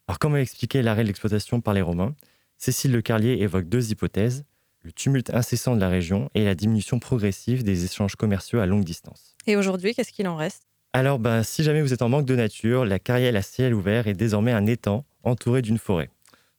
[0.06, 2.14] Alors, comment expliquer l'arrêt de l'exploitation par les Romains?
[2.58, 4.44] Cécile Le Carlier évoque deux hypothèses
[4.84, 8.84] le tumulte incessant de la région et la diminution progressive des échanges commerciaux à longue
[8.84, 9.34] distance.
[9.46, 10.64] Et aujourd'hui, qu'est-ce qu'il en reste?
[10.92, 14.06] Alors, ben, si jamais vous êtes en manque de nature, la carrière à ciel ouvert
[14.06, 16.10] est désormais un étang entouré d'une forêt.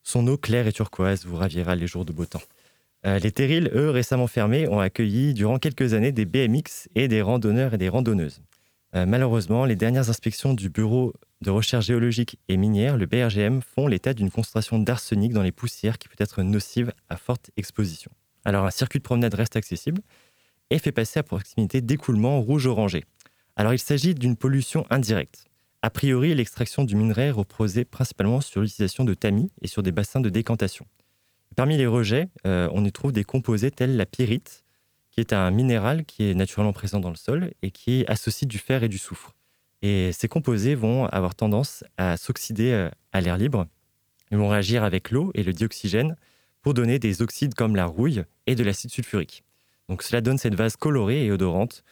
[0.02, 2.42] Son eau claire et turquoise vous ravira les jours de beau temps.
[3.06, 7.22] Euh, les terrils, eux, récemment fermés, ont accueilli durant quelques années des BMX et des
[7.22, 8.42] randonneurs et des randonneuses.
[8.96, 13.88] Euh, malheureusement, les dernières inspections du Bureau de recherche géologique et minière, le BRGM, font
[13.88, 18.10] l'état d'une concentration d'arsenic dans les poussières qui peut être nocive à forte exposition.
[18.46, 20.00] Alors un circuit de promenade reste accessible
[20.70, 23.04] et fait passer à proximité d'écoulements rouge-orangé.
[23.56, 25.44] Alors il s'agit d'une pollution indirecte.
[25.82, 30.20] A priori, l'extraction du minerai reposait principalement sur l'utilisation de tamis et sur des bassins
[30.20, 30.86] de décantation.
[31.54, 34.64] Parmi les rejets, euh, on y trouve des composés tels la pyrite,
[35.16, 38.58] qui est un minéral qui est naturellement présent dans le sol et qui associe du
[38.58, 39.34] fer et du soufre.
[39.82, 43.66] Et ces composés vont avoir tendance à s'oxyder euh, à l'air libre.
[44.30, 46.16] Ils vont réagir avec l'eau et le dioxygène
[46.62, 49.42] pour donner des oxydes comme la rouille et de l'acide sulfurique.
[49.88, 51.82] Donc cela donne cette vase colorée et odorante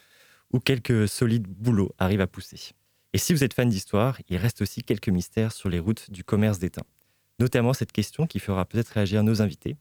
[0.53, 2.73] où quelques solides bouleaux arrivent à pousser.
[3.13, 6.23] Et si vous êtes fan d'histoire, il reste aussi quelques mystères sur les routes du
[6.23, 6.83] commerce d'étain
[7.39, 9.77] notamment cette question qui fera peut-être réagir nos invités.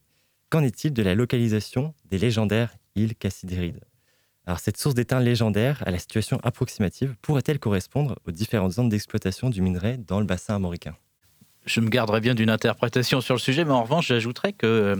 [0.50, 3.80] Qu'en est-il de la localisation des légendaires îles Cassidérides
[4.46, 9.50] Alors cette source d'étain légendaire à la situation approximative pourrait-elle correspondre aux différentes zones d'exploitation
[9.50, 10.96] du minerai dans le bassin américain
[11.66, 14.96] je me garderai bien d'une interprétation sur le sujet, mais en revanche, j'ajouterais que euh,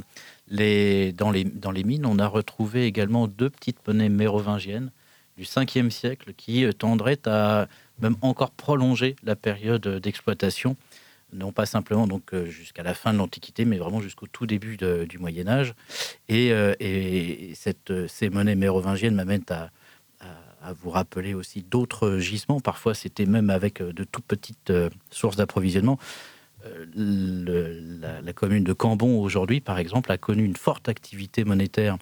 [0.48, 4.90] les, dans, les, mines, on a retrouvé également deux petites monnaies mérovingiennes
[5.36, 7.68] du 5e siècle qui euh, tendraient à
[8.00, 10.76] même encore prolonger la période d'exploitation
[11.34, 14.76] non pas simplement donc euh, jusqu'à la fin de l'Antiquité, mais vraiment jusqu'au tout début
[14.76, 15.74] du Moyen Âge.
[16.28, 16.74] Et, euh,
[17.54, 19.70] cette, euh, ces monnaies mérovingiennes m'amènent à,
[20.80, 22.58] vous rappeler aussi d'autres gisements.
[22.58, 24.72] Parfois, c'était même avec de toutes petites
[25.10, 25.98] sources d'approvisionnement.
[26.96, 31.98] la, commune de Cambon aujourd'hui, par exemple, a connu une forte activité monétaire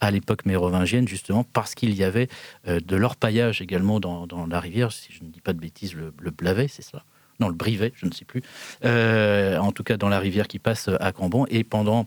[0.00, 2.28] à l'époque mérovingienne, justement parce qu'il y avait
[2.64, 6.30] de l'orpaillage également dans, la rivière, si je ne dis pas de bêtises, le, le
[6.30, 7.04] Blavet, c'est ça
[7.38, 8.42] dans le Brivet, je ne sais plus,
[8.84, 11.46] euh, en tout cas dans la rivière qui passe à Cambon.
[11.50, 12.06] Et pendant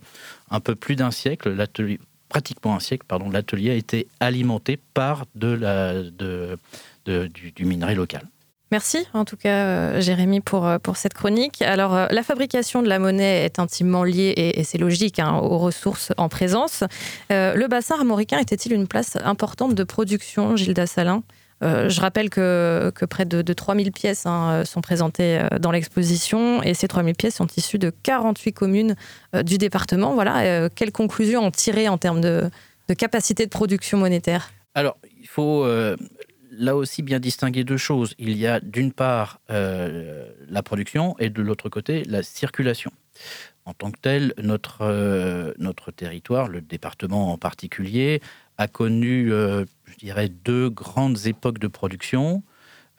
[0.50, 5.26] un peu plus d'un siècle, l'atelier, pratiquement un siècle, pardon, l'atelier a été alimenté par
[5.36, 6.58] de la, de,
[7.06, 8.22] du, minerai local.
[8.72, 11.64] Merci en tout cas euh, Jérémy pour, euh, pour cette chronique.
[11.64, 16.12] Alors la fabrication de la monnaie est intimement liée, et, c'est logique, hein, aux ressources
[16.18, 16.84] en présence.
[17.32, 21.24] le bassin armoricain était-il une place importante de production, Gilda Salin
[21.62, 26.74] euh, je rappelle que, près de, 3000 pièces hein, sont présentées euh, dans l'exposition et
[26.74, 28.96] ces 3000 pièces sont issues de 48 communes
[29.36, 30.14] euh, du département.
[30.14, 32.50] Voilà, quelles conclusions en tirer en termes de,
[32.98, 34.52] capacité de production monétaire?
[34.74, 35.68] Alors, il faut
[36.52, 38.16] là aussi bien distinguer deux choses.
[38.18, 42.92] Il y a d'une part la production et de l'autre côté la circulation.
[43.66, 48.22] En tant que tel, notre territoire, le département en particulier,
[48.60, 52.44] a connu, euh, je dirais, deux grandes époques de production.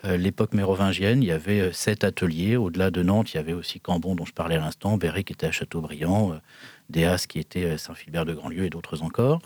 [0.02, 2.56] l'époque mérovingienne, il y avait sept ateliers.
[2.56, 5.34] Au-delà de Nantes, il y avait aussi Cambon, dont je parlais à l'instant, Berry qui
[5.34, 6.40] était à Châteaubriand,
[6.88, 9.42] Déas qui était Saint-Philbert de Grandlieu et d'autres encore.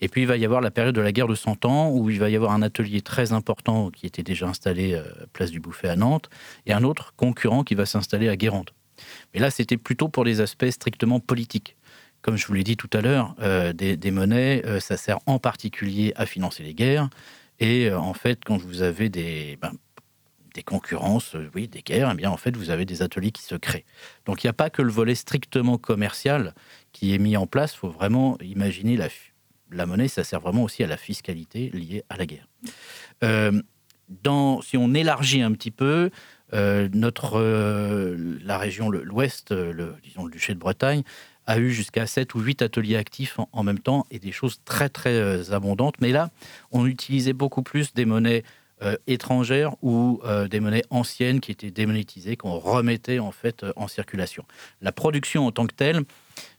[0.00, 2.10] Et puis il va y avoir la période de la guerre de Cent Ans, où
[2.10, 5.00] il va y avoir un atelier très important qui était déjà installé
[5.32, 6.28] place du Bouffet à Nantes,
[6.66, 8.70] et un autre concurrent qui va s'installer à Guérande.
[9.32, 11.76] Mais là, c'était plutôt pour des aspects strictement politiques.
[12.22, 15.40] Comme je vous l'ai dit tout à l'heure, euh, des, monnaies, euh, ça sert en
[15.40, 17.10] particulier à financer les guerres.
[17.58, 19.72] Et euh, en fait, quand vous avez des, ben,
[20.54, 23.56] des concurrences, oui, des guerres, eh bien, en fait, vous avez des ateliers qui se
[23.56, 23.84] créent.
[24.24, 26.54] Donc, il n'y a pas que le volet strictement commercial
[26.92, 27.74] qui est mis en place.
[27.74, 29.08] Il faut vraiment imaginer la,
[29.72, 32.46] la monnaie, ça sert vraiment aussi à la fiscalité liée à la guerre.
[34.08, 36.10] dans, si on élargit un petit peu,
[36.52, 37.40] notre,
[38.44, 41.02] la région, l'ouest, le, disons le duché de Bretagne,
[41.52, 44.88] a eu jusqu'à 7 ou 8 ateliers actifs en, même temps et des choses très
[44.88, 45.94] très abondantes.
[46.00, 46.30] Mais là,
[46.70, 48.42] on utilisait beaucoup plus des monnaies
[49.06, 54.44] étrangères ou des monnaies anciennes qui étaient démonétisées, qu'on remettait en fait en circulation.
[54.80, 56.02] La production en tant que telle,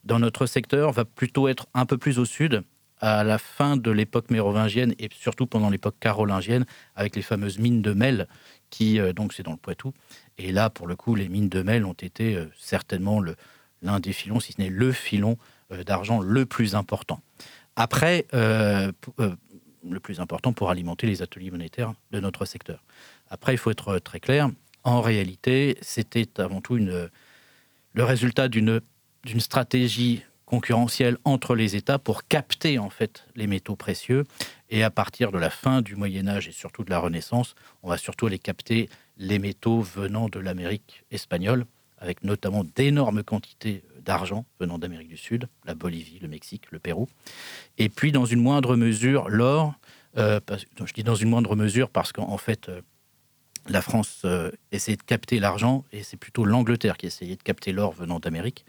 [0.05, 2.63] dans notre secteur, va plutôt être un peu plus au sud,
[3.03, 7.81] à la fin de l'époque mérovingienne et surtout pendant l'époque carolingienne, avec les fameuses mines
[7.81, 8.29] de Mel
[8.69, 9.93] qui, euh, donc c'est dans le Poitou.
[10.37, 13.21] Et là, pour le coup, les mines de Mel ont été euh, certainement
[13.83, 15.37] l'un des filons, si ce n'est le filon
[15.71, 17.21] euh, d'argent le plus important.
[17.75, 22.83] Après, le plus important pour alimenter les ateliers monétaires de notre secteur.
[23.29, 24.49] Après, il faut être très clair,
[24.83, 27.09] en réalité, c'était avant tout une,
[27.93, 28.81] le résultat d'une
[29.39, 34.25] stratégie concurrentielle entre les États pour capter en fait les métaux précieux.
[34.69, 37.89] Et à partir de la fin du Moyen Âge et surtout de la Renaissance, on
[37.89, 41.65] va surtout aller capter les métaux venant de l'Amérique espagnole,
[42.03, 47.07] avec notamment d'énormes quantités d'argent venant d'Amérique du Sud, la Bolivie, le Mexique, le Pérou.
[47.77, 49.73] Et puis dans une moindre mesure, l'or.
[50.17, 50.39] Euh,
[50.85, 52.81] je dis dans une moindre mesure parce qu'en fait, euh,
[53.67, 57.71] la France euh, essayait de capter l'argent et c'est plutôt l'Angleterre qui essayait de capter
[57.71, 58.65] l'or venant d'Amérique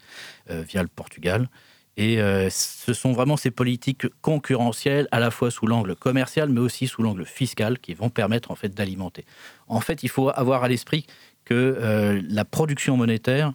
[0.48, 1.48] via le Portugal.
[1.96, 6.60] Et euh, ce sont vraiment ces politiques concurrentielles, à la fois sous l'angle commercial, mais
[6.60, 9.24] aussi sous l'angle fiscal, qui vont permettre en fait d'alimenter.
[9.68, 11.06] En fait, il faut avoir à l'esprit
[11.44, 13.52] que euh, la production monétaire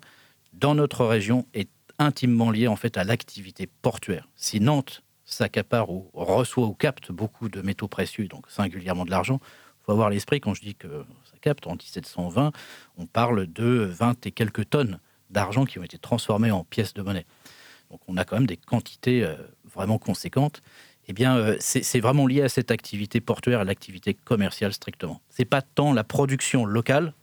[0.53, 4.27] dans notre région est intimement liée en fait à l'activité portuaire.
[4.35, 9.39] Si Nantes s'accapare ou reçoit ou capte beaucoup de métaux précieux, donc singulièrement de l'argent,
[9.43, 10.87] il faut avoir l'esprit quand je dis que
[11.25, 12.51] ça capte en 1720,
[12.97, 14.99] on parle de 20 et quelques tonnes
[15.29, 17.25] d'argent qui ont été transformées en pièces de monnaie
[17.89, 19.35] donc on a quand même des quantités euh,
[19.73, 20.61] vraiment conséquentes,
[21.07, 25.21] eh bien, euh, c'est vraiment lié à cette activité portuaire, à l'activité commerciale strictement.
[25.29, 27.13] Ce n'est pas tant la production locale,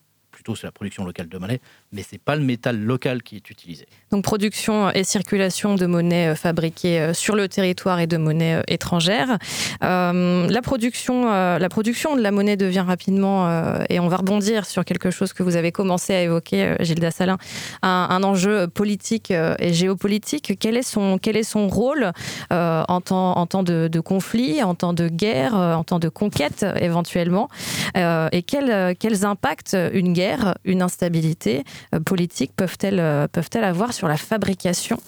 [0.46, 1.60] plutôt c'est la production locale de monnaie,
[1.92, 3.86] mais c'est pas le métal local qui est utilisé.
[4.12, 8.56] Donc production et circulation de monnaie euh, fabriquée euh, sur le territoire et de monnaie
[8.56, 9.38] euh, étrangère.
[9.80, 13.48] la, production, la production de la monnaie devient rapidement,
[13.88, 17.38] et on va rebondir sur quelque chose que vous avez commencé à évoquer, Gilles Dassalin,
[17.82, 20.58] un, enjeu politique et géopolitique.
[20.58, 22.12] Quel est son, quel est son rôle
[22.50, 27.48] en temps, en temps de, conflit, en temps de guerre, en temps de conquête éventuellement
[27.94, 34.08] Et quels, quels impacts une guerre, une instabilité euh, politiques peuvent-elles euh, peuvent avoir sur
[34.08, 34.98] la fabrication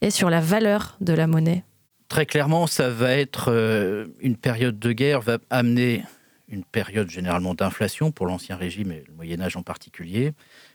[0.00, 1.64] et sur la valeur de la monnaie?
[2.08, 6.04] Très clairement, ça va être euh, une période de guerre, va amener
[6.48, 10.32] une période généralement d'inflation pour l'Ancien Régime et le Moyen Âge en particulier,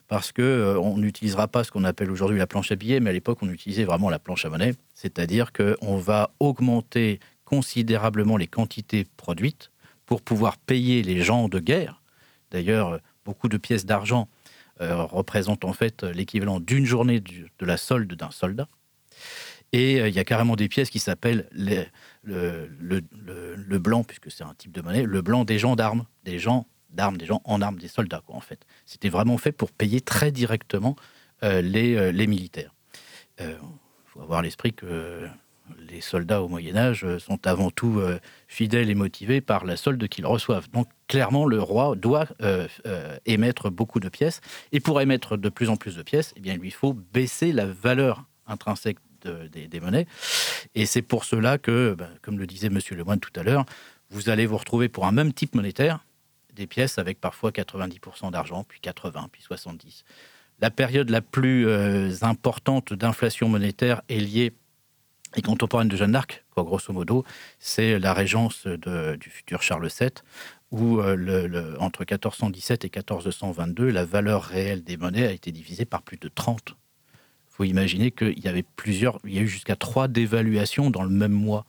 [0.07, 3.13] parce que on n'utilisera pas ce qu'on appelle aujourd'hui la planche à billets, mais à
[3.13, 9.07] l'époque on utilisait vraiment la planche à monnaie, c'est-à-dire qu'on va augmenter considérablement les quantités
[9.17, 9.71] produites
[10.05, 12.01] pour pouvoir payer les gens de guerre.
[12.51, 14.27] D'ailleurs, beaucoup de pièces d'argent
[14.81, 18.67] euh, représente en fait l'équivalent d'une journée de la solde d'un soldat.
[19.71, 21.87] Et euh, il y a carrément des pièces qui s'appellent le,
[23.77, 27.17] blanc, puisque c'est un type de monnaie, le blanc des gens d'armes, des gens d'armes,
[27.17, 28.65] des gens en armes, des soldats, en fait.
[28.85, 30.95] C'était vraiment fait pour payer très directement
[31.43, 32.73] euh, les, les, militaires.
[33.39, 33.57] Il
[34.05, 35.27] faut avoir l'esprit que
[35.89, 39.77] les soldats au Moyen Âge euh, sont avant tout euh, fidèles et motivés par la
[39.77, 40.69] solde qu'ils reçoivent.
[40.71, 42.67] Donc clairement, le roi doit euh,
[43.25, 44.41] émettre beaucoup de pièces.
[44.71, 47.51] Et pour émettre de plus en plus de pièces, eh bien, il lui faut baisser
[47.51, 50.05] la valeur intrinsèque des, monnaies.
[50.75, 52.79] Et c'est pour cela que, ben, comme le disait M.
[52.91, 53.65] Lemoine tout à l'heure,
[54.09, 56.03] vous allez vous retrouver pour un même type monétaire
[56.53, 60.03] des pièces avec parfois 90% d'argent, puis 80, puis 70.
[60.59, 61.65] La période la plus
[62.21, 64.51] importante d'inflation monétaire est liée
[65.35, 67.23] et contemporaine de Jeanne d'Arc, grosso modo,
[67.59, 70.11] c'est la régence du futur Charles VII,
[70.73, 76.01] où euh, entre 1417 et 1422, la valeur réelle des monnaies a été divisée par
[76.01, 76.69] plus de 30.
[76.69, 81.03] Il faut imaginer qu'il y avait plusieurs, il y a eu jusqu'à trois dévaluations dans
[81.03, 81.65] le même mois.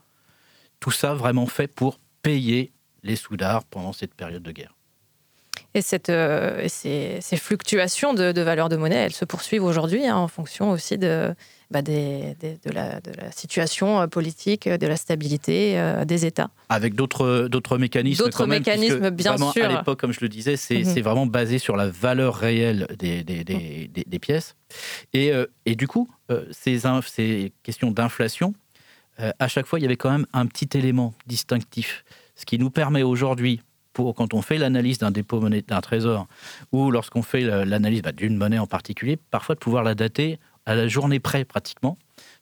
[0.80, 4.74] Tout ça vraiment fait pour payer les soudards pendant cette période de guerre.
[5.74, 10.70] Et, euh, ces, fluctuations de, valeur de monnaie, elles se poursuivent aujourd'hui hein, en fonction
[10.70, 11.34] aussi de,
[11.74, 12.36] bah, de,
[12.72, 13.00] la,
[13.32, 16.50] situation euh, politique, de la stabilité euh, des États.
[16.68, 17.48] Avec d'autres
[17.78, 18.22] mécanismes.
[18.22, 19.64] D'autres mécanismes, bien sûr.
[19.64, 20.84] À l'époque, comme je le disais, mhm.
[20.84, 24.54] c'est vraiment basé sur la valeur réelle des, des, des, pièces.
[25.12, 25.32] Et,
[25.66, 26.08] et, du coup,
[26.52, 28.54] ces, ces questions d'inflation,
[29.18, 32.04] à chaque fois, il y avait quand même un petit élément distinctif.
[32.36, 33.62] Ce qui nous permet aujourd'hui,
[33.94, 36.28] quand on fait l'analyse d'un dépôt monnaie, d'un trésor,
[36.70, 40.74] ou lorsqu'on fait l'analyse bah, d'une monnaie en particulier, parfois de pouvoir la dater à
[40.74, 41.98] la journée près pratiquement,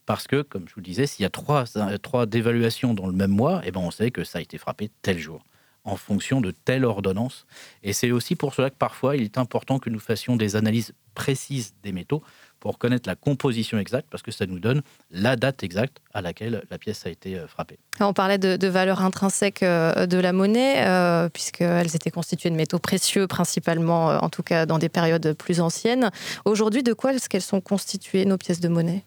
[0.07, 1.65] parce que, comme je vous le disais, s'il y a trois,
[2.03, 4.91] trois dévaluations dans le même mois, eh ben on sait que ça a été frappé
[5.03, 5.45] tel jour
[5.85, 7.47] en fonction de telle ordonnance.
[7.83, 10.95] Et c'est aussi pour cela que parfois il est important que nous fassions des analyses
[11.15, 12.23] précises des métaux
[12.63, 16.63] pour connaître la composition exacte, parce que ça nous donne la date exacte à laquelle
[16.71, 17.77] la pièce a été euh, frappée.
[17.99, 22.79] On parlait de, valeur intrinsèque euh, de la monnaie, euh, puisqu'elles étaient constituées de métaux
[22.79, 26.13] précieux, principalement, en tout cas dans des périodes plus anciennes.
[26.45, 29.03] Aujourd'hui, de quoi est-ce qu'elles sont constituées, nos pièces de monnaie?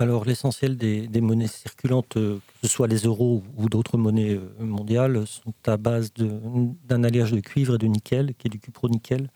[0.00, 5.54] Alors l'essentiel des, monnaies circulantes, que ce soit les euros ou d'autres monnaies mondiales, sont
[5.66, 9.28] à base d'un alliage de cuivre et de nickel, qui est du cupro-nickel.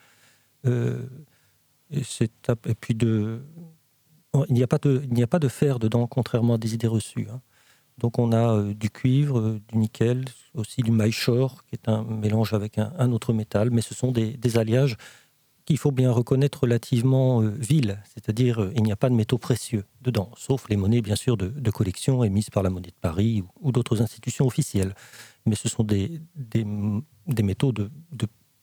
[1.93, 3.43] Et, puis de,
[4.49, 6.74] il n'y a pas de, il n'y a pas de fer dedans, contrairement à des
[6.74, 7.28] idées reçues.
[7.30, 7.40] Hein.
[7.99, 10.24] Donc on a euh, du cuivre, euh, du nickel,
[10.55, 14.59] aussi du maillechor, qui est un mélange avec un, autre métal, mais ce sont des,
[14.59, 14.97] alliages
[15.64, 19.84] qu'il faut bien reconnaître relativement euh, vils, c'est-à-dire il n'y a pas de métaux précieux
[20.01, 23.70] dedans, sauf les monnaies bien sûr de, collection émises par la monnaie de Paris ou,
[23.72, 24.95] d'autres institutions officielles.
[25.47, 26.64] Mais ce sont des, des,
[27.43, 27.90] métaux de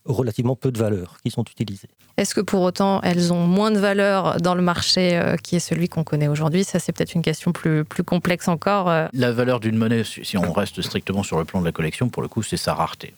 [0.09, 1.89] relativement peu de valeur qui sont utilisées.
[2.17, 5.59] Est-ce que pour autant elles ont moins de valeur dans le marché euh, qui est
[5.59, 6.63] celui qu'on connaît aujourd'hui?
[6.63, 8.89] Ça, c'est peut-être une question plus, plus complexe encore.
[8.89, 9.07] Euh.
[9.13, 12.21] La valeur d'une monnaie, si on reste strictement sur le plan de la collection, pour
[12.21, 13.13] le coup, c'est sa rareté.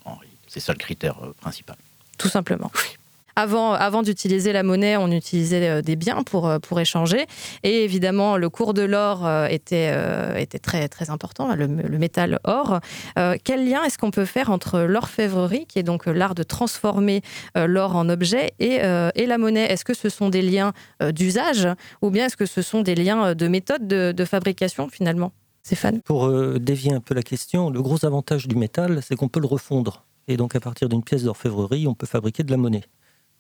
[0.48, 1.78] C'est ça le critère euh, principal.
[2.18, 2.72] Tout simplement.
[2.76, 2.98] Oui.
[3.36, 7.26] Avant, d'utiliser la monnaie, on utilisait euh, des biens pour, euh, pour échanger.
[7.64, 12.80] Et évidemment, le cours de l'or euh, était, très, important, le, métal or.
[13.44, 17.22] quel lien est-ce qu'on peut faire entre l'orfèvrerie, qui est donc l'art de transformer
[17.56, 19.66] l'or en objet, et, la monnaie?
[19.72, 20.74] Est-ce que ce sont des liens
[21.14, 21.68] d'usage
[22.02, 25.32] ou bien est-ce que ce sont des liens de méthode de, de fabrication finalement?
[25.64, 26.02] Stéphane?
[26.02, 26.30] Pour
[26.60, 30.06] dévier un peu la question, le gros avantage du métal, c'est qu'on peut le refondre.
[30.28, 32.84] Et donc, à partir d'une pièce d'orfèvrerie, on peut fabriquer de la monnaie.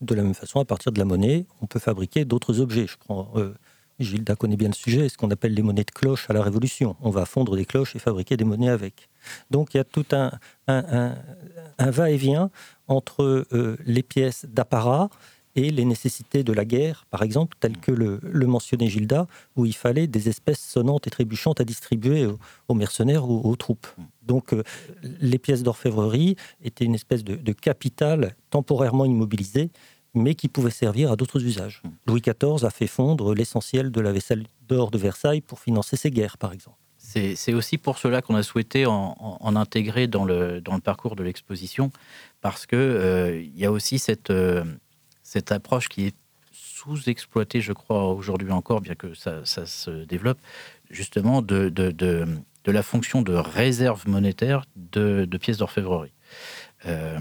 [0.01, 2.87] De la même façon, à partir de la monnaie, on peut fabriquer d'autres objets.
[2.87, 3.53] Je prends, euh,
[3.99, 6.95] Gilda connaît bien le sujet, ce qu'on appelle les monnaies de cloche à la Révolution.
[7.01, 9.09] On va fondre des cloches et fabriquer des monnaies avec.
[9.51, 10.31] Donc il y a tout un,
[11.77, 12.49] va-et-vient
[12.87, 15.09] entre euh, les pièces d'apparat
[15.55, 19.75] et les nécessités de la guerre, par exemple, telles que le, mentionnait Gilda, où il
[19.75, 22.27] fallait des espèces sonnantes et trébuchantes à distribuer
[22.67, 23.87] aux, mercenaires ou aux, troupes.
[24.23, 24.63] Donc euh,
[25.19, 29.71] les pièces d'orfèvrerie étaient une espèce de, de capital temporairement immobilisé,
[30.13, 31.81] mais qui pouvait servir à d'autres usages.
[32.05, 36.11] Louis XIV a fait fondre l'essentiel de la vaisselle d'or de Versailles pour financer ses
[36.11, 36.77] guerres, par exemple.
[36.97, 41.23] C'est aussi pour cela qu'on a souhaité en, intégrer dans le, dans le parcours de
[41.23, 41.91] l'exposition,
[42.39, 44.63] parce qu'il euh, y a aussi cette, euh,
[45.23, 46.15] cette approche qui est
[46.53, 50.39] sous-exploitée, je crois, aujourd'hui encore, bien que ça, se développe,
[50.89, 56.11] justement de, de, de, la fonction de réserve monétaire de, pièces d'orfèvrerie.
[56.85, 57.19] Euh,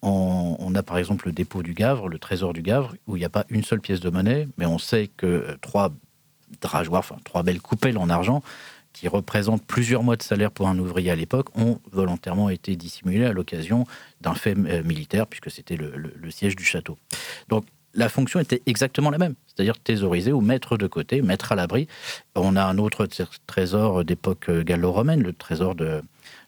[0.00, 3.24] on, a par exemple le dépôt du Gavre, le trésor du Gavre, où il n'y
[3.24, 5.92] a pas une seule pièce de monnaie, mais on sait que trois
[6.60, 8.42] drageoires, enfin trois belles coupelles en argent,
[8.92, 13.26] qui représentent plusieurs mois de salaire pour un ouvrier à l'époque, ont volontairement été dissimulées
[13.26, 13.86] à l'occasion
[14.20, 16.98] d'un fait euh, militaire, puisque c'était le, siège du château.
[17.48, 21.56] Donc la fonction était exactement la même, c'est-à-dire thésauriser ou mettre de côté, mettre à
[21.56, 21.86] l'abri.
[22.34, 23.06] On a un autre
[23.46, 26.02] trésor d'époque gallo-romaine, le trésor de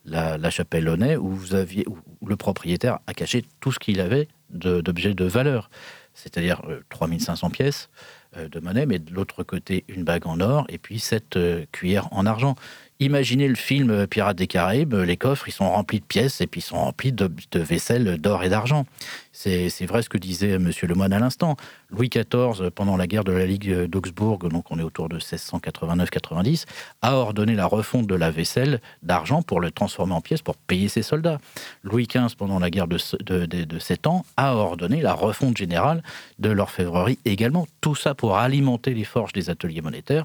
[0.04, 4.28] la, chapelle Launay, où, vous aviez, où le propriétaire a caché tout ce qu'il avait
[4.50, 5.70] d'objets de, valeur,
[6.14, 7.90] c'est-à-dire 3500 euh, pièces
[8.36, 11.64] euh, de monnaie, mais de l'autre côté une bague en or et puis cette euh,
[11.72, 12.54] cuillère en argent.
[13.00, 16.60] Imaginez le film Pirates des Caraïbes, les coffres, ils sont remplis de pièces et puis
[16.60, 18.86] ils sont remplis de, vaisselle d'or et d'argent.
[19.32, 20.70] C'est vrai ce que disait M.
[20.82, 21.56] Lemoine à l'instant.
[21.90, 26.66] Louis XIV, pendant la guerre de la Ligue d'Augsbourg, donc on est autour de 1689-90,
[27.02, 30.88] a ordonné la refonte de la vaisselle d'argent pour le transformer en pièces pour payer
[30.88, 31.38] ses soldats.
[31.82, 36.04] Louis XV, pendant la guerre de, de, de, 7 ans, a ordonné la refonte générale
[36.38, 37.66] de l'orfèvrerie également.
[37.80, 40.24] Tout ça pour alimenter les forges des ateliers monétaires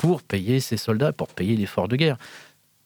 [0.00, 2.16] pour payer ses soldats, pour payer l'effort de guerre.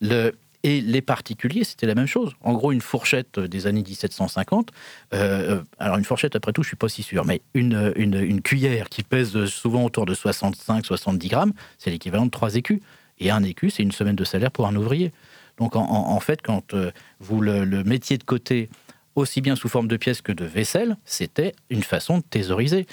[0.01, 0.33] Le,
[0.65, 2.33] et les particuliers, c'était la même chose.
[2.41, 4.73] En gros, une fourchette des années 1750,
[5.13, 9.05] euh, alors une fourchette, après tout, je suis pas si sûr, mais une, cuillère qui
[9.05, 12.81] pèse souvent autour de 65-70 grammes, c'est l'équivalent de 3 écus.
[13.21, 15.13] Et un écu, c'est une semaine de salaire pour un ouvrier.
[15.59, 16.91] Donc en, fait, quand euh,
[17.21, 18.69] vous le, le, mettiez de côté
[19.15, 22.87] aussi bien sous forme de pièces que de vaisselle, c'était une façon de thésauriser.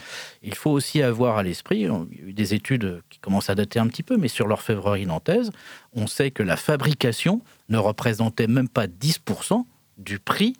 [0.43, 3.55] Il faut aussi avoir à l'esprit, il y a eu des études qui commencent à
[3.55, 5.51] dater un petit peu, mais sur l'orfèvrerie nantaise,
[5.93, 9.65] on sait que la fabrication ne représentait même pas 10%
[9.97, 10.55] du prix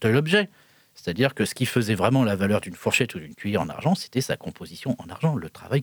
[0.00, 0.48] de l'objet.
[0.94, 3.94] C'est-à-dire que ce qui faisait vraiment la valeur d'une fourchette ou d'une cuillère en argent,
[3.94, 5.34] c'était sa composition en argent.
[5.34, 5.82] Le travail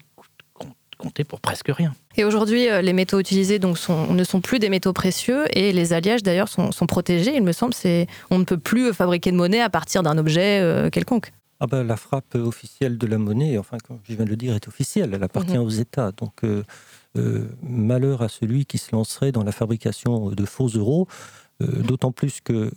[0.99, 1.93] comptait pour presque rien.
[2.17, 5.93] Et aujourd'hui, euh, les métaux utilisés donc, ne sont plus des métaux précieux et les
[5.93, 7.35] alliages d'ailleurs sont, protégés.
[7.35, 10.59] Il me semble c'est on ne peut plus fabriquer de monnaie à partir d'un objet
[10.61, 11.31] euh, quelconque.
[11.61, 14.53] Ah ben, la frappe officielle de la monnaie, enfin, comme je viens de le dire,
[14.55, 15.11] est officielle.
[15.13, 15.63] Elle appartient mhm.
[15.63, 16.11] aux États.
[16.11, 16.63] Donc, euh,
[17.63, 21.07] malheur à celui qui se lancerait dans la fabrication de faux euros,
[21.59, 22.71] d'autant plus que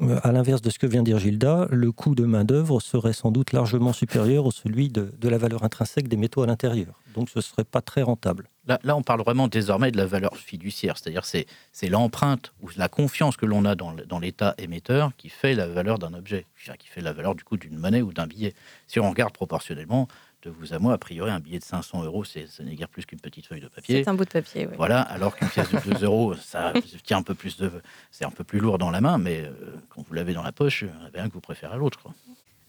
[0.00, 3.30] à l'inverse de ce que vient de dire Gilda, le coût de main-d'œuvre serait sans
[3.30, 7.00] doute largement supérieur au celui de, la valeur intrinsèque des métaux à l'intérieur.
[7.14, 8.48] Donc ce ne serait pas très rentable.
[8.66, 12.68] Là, là, on parle vraiment désormais de la valeur fiduciaire, c'est-à-dire c'est, c'est l'empreinte ou
[12.76, 16.46] la confiance que l'on a dans, dans l'État émetteur qui fait la valeur d'un objet,
[16.78, 18.54] qui fait la valeur du coup d'une monnaie ou d'un billet.
[18.88, 20.08] Si on regarde proportionnellement,
[20.44, 22.88] de vous à moi, a priori, un billet de 500 euros, c'est, ça n'est guère
[22.88, 24.04] plus qu'une petite feuille de papier.
[24.04, 24.74] C'est un bout de papier, oui.
[24.76, 26.72] Voilà, alors qu'une pièce de 2 euros, ça
[27.04, 27.70] tient un peu plus de,
[28.10, 29.52] c'est un peu plus lourd dans la main, mais euh,
[29.88, 31.76] quand vous l'avez dans la poche, il y en avait un que vous préférez à
[31.76, 32.00] l'autre.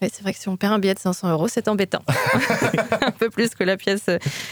[0.01, 2.03] Oui, c'est vrai que si on perd un billet de 500 euros, c'est embêtant.
[3.01, 4.09] un peu plus que la, pièce,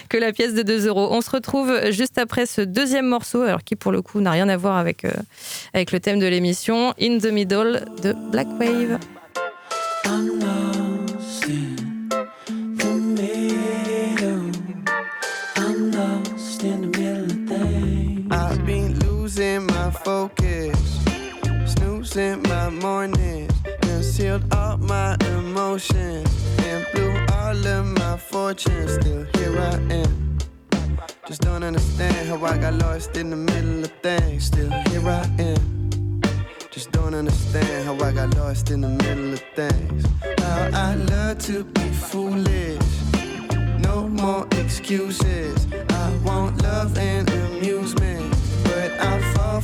[0.07, 1.09] que la pièce de 2 euros.
[1.11, 4.47] On se retrouve juste après ce deuxième morceau, alors qui pour le coup n'a rien
[4.47, 5.11] à voir avec, euh,
[5.73, 8.99] avec le thème de l'émission, In the Middle de Black Wave.
[22.13, 23.51] Sent my mornings,
[23.81, 26.29] concealed all my emotions,
[26.59, 28.93] and blew all of my fortunes.
[28.93, 30.37] Still here I am.
[31.27, 34.45] Just don't understand how I got lost in the middle of things.
[34.45, 36.21] Still here I am.
[36.69, 40.05] Just don't understand how I got lost in the middle of things.
[40.37, 42.89] How I love to be foolish.
[43.79, 45.65] No more excuses.
[45.89, 48.02] I want love and amusement,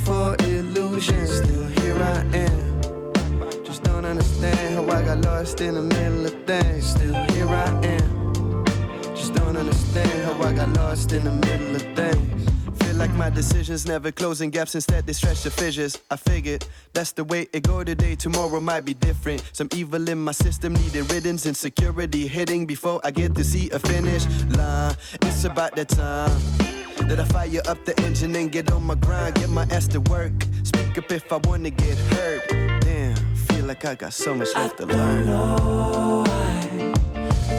[0.10, 1.30] for illusions.
[1.38, 3.64] Still here I am.
[3.64, 6.84] Just don't understand how I got lost in the middle of things.
[6.94, 8.66] Still here I am.
[9.16, 12.50] Just don't understand how I got lost in the middle of things.
[12.82, 15.94] Feel like my decisions never closing gaps, instead they stretch the fissures.
[16.10, 19.44] I figured that's the way it go today, tomorrow might be different.
[19.54, 23.78] Some evil in my system needed riddance, insecurity hitting before I get to see a
[23.78, 24.26] finish
[24.58, 24.96] line.
[25.22, 29.36] It's about that time that I fire up the engine and get on my grind,
[29.36, 30.34] get my ass to work.
[30.64, 32.50] Speak up if I wanna get hurt.
[32.82, 35.26] Damn, feel like I got so much left I to learn.
[35.26, 36.94] Know why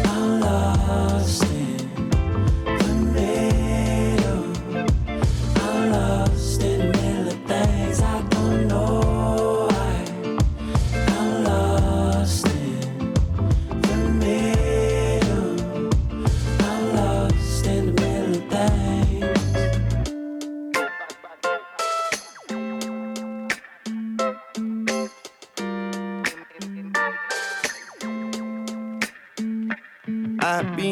[0.04, 1.44] I'm lost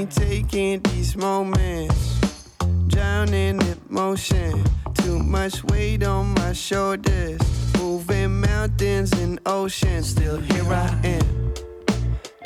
[0.06, 2.20] Taking these moments,
[2.86, 4.64] drowning in motion.
[4.94, 7.40] Too much weight on my shoulders,
[7.76, 10.08] moving mountains and oceans.
[10.10, 11.52] Still here I am.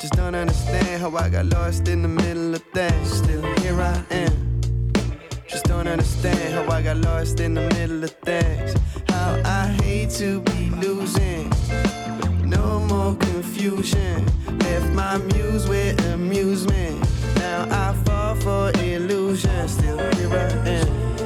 [0.01, 3.11] Just don't understand how I got lost in the middle of things.
[3.11, 4.61] Still here I am.
[5.47, 8.73] Just don't understand how I got lost in the middle of things.
[9.09, 11.51] How I hate to be losing.
[12.43, 14.25] No more confusion.
[14.57, 17.02] Left my muse with amusement.
[17.43, 19.67] Now I fall for illusion.
[19.67, 21.17] Still here I am.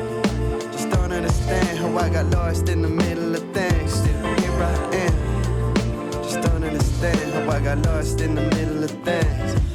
[0.72, 3.94] Just don't understand how I got lost in the middle of things.
[3.94, 5.74] Still here I am.
[6.24, 9.67] Just don't understand how I got lost in the middle of things.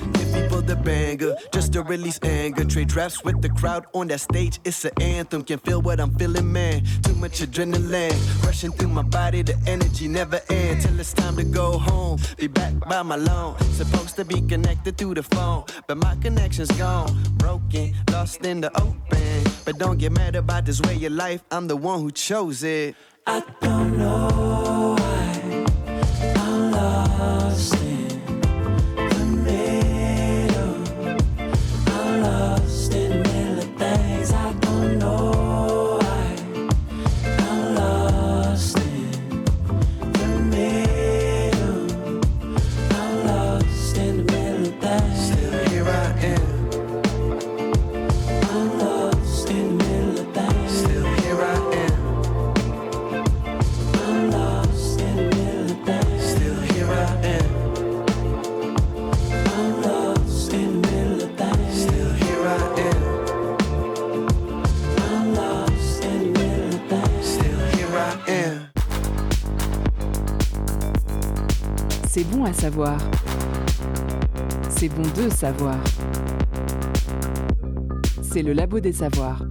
[0.72, 2.64] The banger just to release anger.
[2.64, 4.58] Trade drafts with the crowd on that stage.
[4.64, 5.42] It's an anthem.
[5.42, 6.82] Can feel what I'm feeling, man.
[7.02, 9.42] Too much adrenaline rushing through my body.
[9.42, 12.20] The energy never ends till it's time to go home.
[12.38, 13.58] Be back by my loan.
[13.74, 17.22] Supposed to be connected through the phone, but my connection's gone.
[17.36, 19.44] Broken, lost in the open.
[19.66, 21.42] But don't get mad about this way of life.
[21.50, 22.94] I'm the one who chose it.
[23.26, 24.81] I don't know
[72.14, 72.98] C'est bon à savoir.
[74.68, 75.78] C'est bon de savoir.
[78.20, 79.42] C'est le labo des savoirs.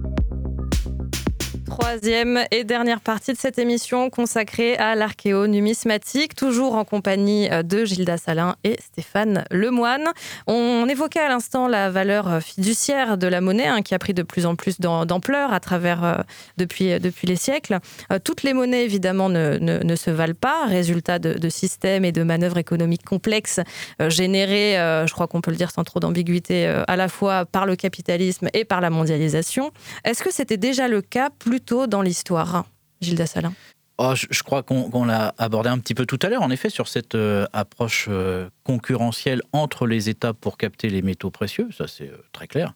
[1.78, 7.86] Troisième et dernière partie de cette émission consacrée à l'archéo-numismatique, toujours en compagnie euh, de
[7.86, 10.10] Gilda Salin et Stéphane Lemoine.
[10.46, 14.12] On évoquait à l'instant la valeur euh, fiduciaire de la monnaie hein, qui a pris
[14.12, 16.16] de plus en plus d'ampleur à travers euh,
[16.58, 17.78] depuis, depuis les siècles.
[18.22, 22.58] toutes les monnaies évidemment ne, ne, se valent pas, résultat de, systèmes et de manœuvres
[22.58, 23.60] économiques complexes
[24.08, 24.74] générés,
[25.06, 28.48] je crois qu'on peut le dire sans trop d'ambiguïté, à la fois par le capitalisme
[28.52, 29.70] et par la mondialisation.
[30.04, 32.66] Est-ce que c'était déjà le cas plus dans l'histoire,
[33.00, 33.52] Gilles Salin
[33.98, 36.86] oh, je, crois qu'on l'a abordé un petit peu tout à l'heure, en effet, sur
[36.86, 42.08] cette euh, approche euh, concurrentielle entre les États pour capter les métaux précieux, ça c'est
[42.08, 42.74] euh, très clair.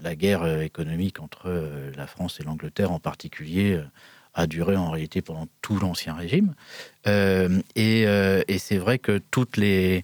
[0.00, 1.50] la guerre économique entre
[1.94, 3.78] la France et l'Angleterre en particulier
[4.32, 6.54] a duré en réalité pendant tout l'Ancien Régime.
[7.04, 10.02] et, c'est vrai que toutes les,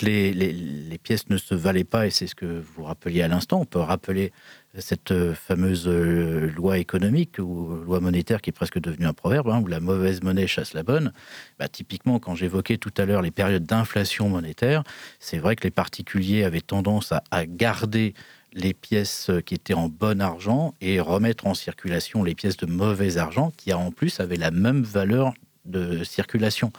[0.00, 3.60] les, pièces ne se valaient pas, et c'est ce que vous rappeliez à l'instant.
[3.60, 4.32] On peut rappeler
[4.80, 9.48] cette euh, fameuse euh, loi économique ou loi monétaire qui est presque devenue un proverbe,
[9.48, 11.12] hein, où la mauvaise monnaie chasse la bonne.
[11.58, 14.82] Bah, typiquement, quand j'évoquais tout à l'heure les périodes d'inflation monétaire,
[15.20, 18.14] c'est vrai que les particuliers avaient tendance à, garder
[18.52, 23.16] les pièces qui étaient en bon argent et remettre en circulation les pièces de mauvais
[23.16, 25.34] argent qui en plus avaient la même valeur
[25.64, 26.72] de circulation.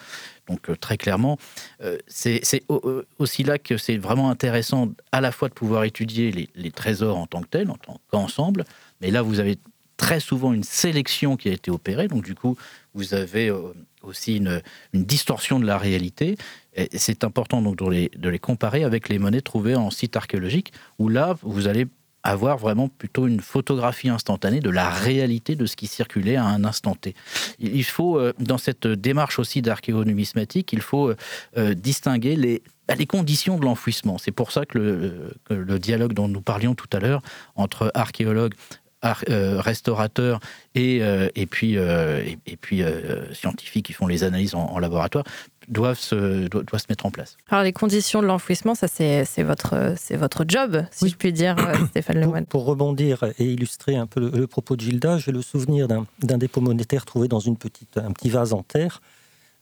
[0.47, 1.37] Donc euh, très clairement,
[1.81, 6.49] euh, c'est euh, aussi là que c'est vraiment intéressant à la fois de pouvoir étudier
[6.55, 8.65] les, trésors en tant que tels, en tant qu'ensemble,
[9.01, 9.57] mais là vous avez
[9.97, 12.57] très souvent une sélection qui a été opérée, donc du coup
[12.93, 13.51] vous avez
[14.03, 14.61] aussi une,
[14.93, 16.37] distorsion de la réalité.
[16.75, 21.07] Et c'est important donc de les, comparer avec les monnaies trouvées en site archéologique, où
[21.07, 21.87] là vous allez
[22.25, 26.63] avoir vraiment plutôt une photographie instantanée de la réalité de ce qui circulait à un
[26.63, 27.13] instant T.
[27.59, 31.15] Il faut, euh, dans cette démarche aussi d'archéonumismatique, il faut euh,
[31.57, 34.17] euh, distinguer les, bah, les conditions de l'enfouissement.
[34.17, 37.21] C'est pour ça que le, le, dialogue dont nous parlions tout à l'heure
[37.55, 38.55] entre archéologues,
[39.13, 40.39] restaurateurs
[40.73, 40.97] et,
[41.35, 42.81] et puis, et, puis
[43.33, 45.23] scientifiques qui font les analyses en laboratoire
[45.67, 47.37] doivent se, doit, se mettre en place.
[47.49, 51.85] Alors les conditions de l'enfouissement, ça c'est votre, votre job, si je puis dire, euh,
[51.87, 52.45] Stéphane Lemoine.
[52.45, 56.61] Pour, rebondir et illustrer un peu le, propos de Gilda, j'ai le souvenir d'un dépôt
[56.61, 59.01] monétaire trouvé dans une petite, un petit vase en terre.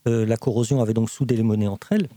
[0.07, 2.07] Euh, la corrosion avait donc soudé les monnaies entre elles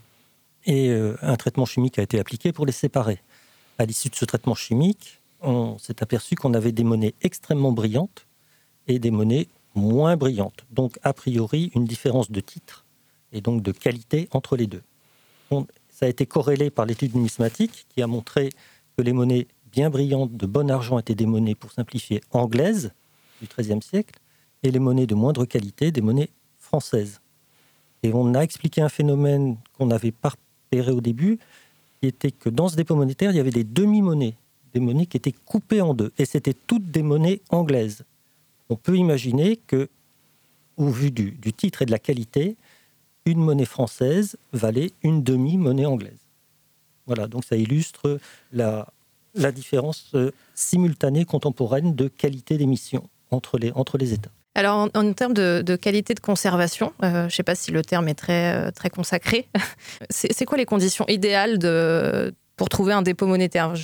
[0.64, 3.20] et euh, un traitement chimique a été appliqué pour les séparer.
[3.78, 8.26] À l'issue de ce traitement chimique, on s'est aperçu qu'on avait des monnaies extrêmement brillantes
[8.88, 10.64] et des monnaies moins brillantes.
[10.70, 12.84] Donc a priori une différence de titre
[13.32, 14.82] et donc de qualité entre les deux.
[15.88, 18.50] ça a été corrélé par l'étude numismatique qui a montré
[18.96, 22.92] que les monnaies bien brillantes de bon argent étaient des monnaies, pour simplifier, anglaises
[23.42, 24.18] du XIIIe siècle,
[24.62, 27.20] et les monnaies de moindre qualité, des monnaies françaises.
[28.02, 31.38] Et on a expliqué un phénomène qu'on n'avait pas repéré au début,
[32.00, 34.36] qui était que dans ce dépôt monétaire, il y avait des demi-monnaies,
[34.80, 38.04] monnaies qui étaient coupées en deux, et c'était toutes des monnaies anglaises.
[38.68, 39.88] On peut imaginer que,
[40.76, 42.56] au vu du titre et de la qualité,
[43.26, 46.18] une monnaie française valait une demi-monnaie anglaise.
[47.06, 48.18] Voilà, donc ça illustre
[48.52, 48.88] la,
[49.34, 54.30] la différence euh, simultanée contemporaine de qualité d'émission entre les, entre les États.
[54.54, 58.08] Alors, en, termes de, qualité de conservation, euh, je ne sais pas si le terme
[58.08, 59.48] est très, euh, très consacré,
[60.10, 63.74] c'est quoi les conditions idéales de, pour trouver un dépôt monétaire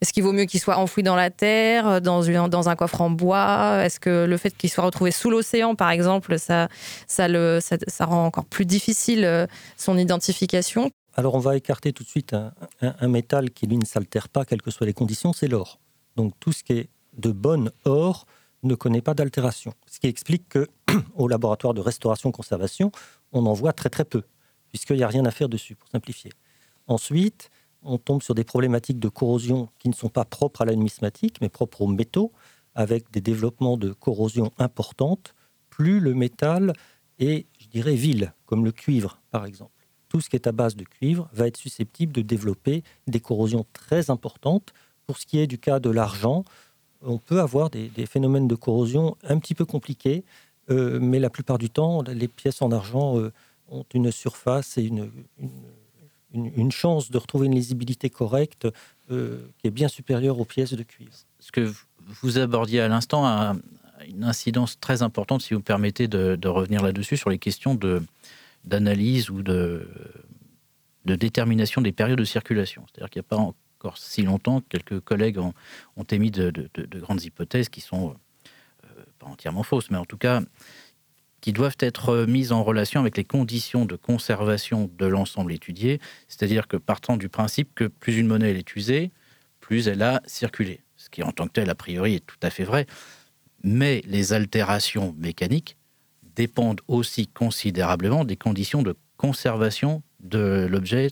[0.00, 3.02] Est-ce qu'il vaut mieux qu'il soit enfoui dans la terre, dans, une, dans un coffre
[3.02, 3.84] en bois?
[3.84, 6.68] Est-ce que le fait qu'il soit retrouvé sous l'océan, par exemple, ça,
[8.00, 9.46] rend encore plus difficile euh,
[9.76, 10.90] son identification?
[11.14, 12.34] Alors on va écarter tout de suite
[12.80, 15.78] un, métal qui, lui, ne s'altère pas, quelles que soient les conditions, c'est l'or.
[16.16, 16.88] Donc tout ce qui est
[17.18, 18.24] de bon or
[18.62, 19.72] ne connaît pas d'altération.
[19.86, 22.90] Ce qui explique qu'au laboratoire de restauration-conservation,
[23.32, 24.22] on en voit très très peu,
[24.68, 26.30] puisqu'il n'y a rien à faire dessus, pour simplifier.
[26.86, 27.50] Ensuite,
[27.82, 31.38] on tombe sur des problématiques de corrosion qui ne sont pas propres à la numismatique,
[31.40, 32.32] mais propres aux métaux,
[32.74, 35.34] avec des développements de corrosion importantes,
[35.70, 36.72] plus le métal
[37.18, 39.72] est, je dirais, vil, comme le cuivre, par exemple.
[40.08, 43.66] Tout ce qui est à base de cuivre va être susceptible de développer des corrosions
[43.72, 44.72] très importantes.
[45.06, 46.44] Pour ce qui est du cas de l'argent,
[47.02, 50.24] on peut avoir des, phénomènes de corrosion un petit peu compliqués,
[50.70, 53.32] euh, mais la plupart du temps, les pièces en argent euh,
[53.70, 55.50] ont une surface et une une,
[56.70, 58.68] chance de retrouver une lisibilité correcte
[59.10, 61.12] euh, qui est bien supérieure aux pièces de cuivre.
[61.40, 61.72] Ce que
[62.22, 63.56] vous abordiez à l'instant a
[64.06, 67.78] une incidence très importante, si vous me permettez de, revenir là-dessus, sur les questions
[68.64, 69.88] d'analyse ou de,
[71.04, 72.84] de détermination des périodes de circulation?
[72.86, 73.36] C'est-à-dire qu'il n'y a pas
[73.78, 75.54] encore si longtemps, quelques collègues ont,
[76.10, 76.52] émis de,
[76.96, 78.14] grandes hypothèses qui sont
[78.84, 80.40] euh, pas entièrement fausses, mais en tout cas
[81.40, 86.66] qui doivent être mises en relation avec les conditions de conservation de l'ensemble étudié, c'est-à-dire
[86.66, 89.12] que partant du principe que plus une monnaie est usée,
[89.60, 92.50] plus elle a circulé, ce qui en tant que tel a priori est tout à
[92.50, 92.86] fait vrai,
[93.62, 95.76] mais les altérations mécaniques
[96.34, 101.10] dépendent aussi considérablement des conditions de conservation de l'objet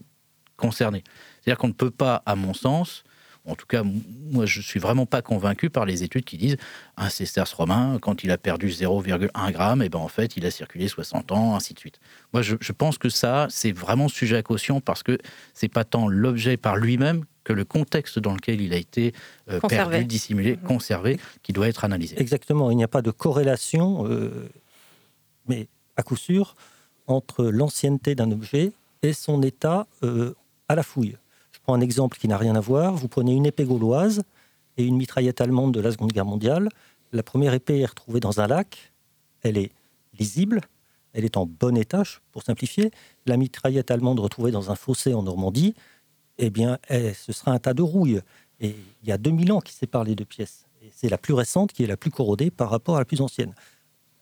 [0.56, 1.02] concerné.
[1.40, 3.04] C'est-à-dire qu'on ne peut pas, à mon sens,
[3.46, 6.56] en tout cas, moi, je suis vraiment pas convaincu par les études qui disent
[6.96, 10.50] un sesterce romain, quand il a perdu 0,1 gramme, et ben en fait, il a
[10.50, 12.00] circulé 60 ans, ainsi de suite.
[12.32, 15.18] Moi, je, pense que ça, c'est vraiment sujet à caution parce que
[15.54, 19.14] c'est pas tant l'objet par lui-même que le contexte dans lequel il a été
[19.48, 20.66] euh, perdu, dissimulé, mmh.
[20.66, 22.20] conservé, qui doit être analysé.
[22.20, 22.72] Exactement.
[22.72, 24.50] Il n'y a pas de corrélation, euh,
[25.46, 26.56] mais à coup sûr,
[27.06, 28.72] entre l'ancienneté d'un objet
[29.02, 30.34] et son état euh,
[30.68, 31.16] à la fouille
[31.66, 32.94] prends un exemple qui n'a rien à voir.
[32.94, 34.22] Vous prenez une épée gauloise
[34.76, 36.68] et une mitraillette allemande de la Seconde Guerre mondiale.
[37.12, 38.92] La première épée est retrouvée dans un lac.
[39.42, 39.72] Elle est
[40.16, 40.60] lisible.
[41.12, 42.92] Elle est en bon état, pour simplifier.
[43.24, 45.74] La mitraillette allemande retrouvée dans un fossé en Normandie,
[46.38, 48.20] eh bien, eh, ce sera un tas de rouille.
[48.60, 50.66] Et il y a 2000 ans qui séparent les deux pièces.
[50.94, 53.54] C'est la plus récente qui est la plus corrodée par rapport à la plus ancienne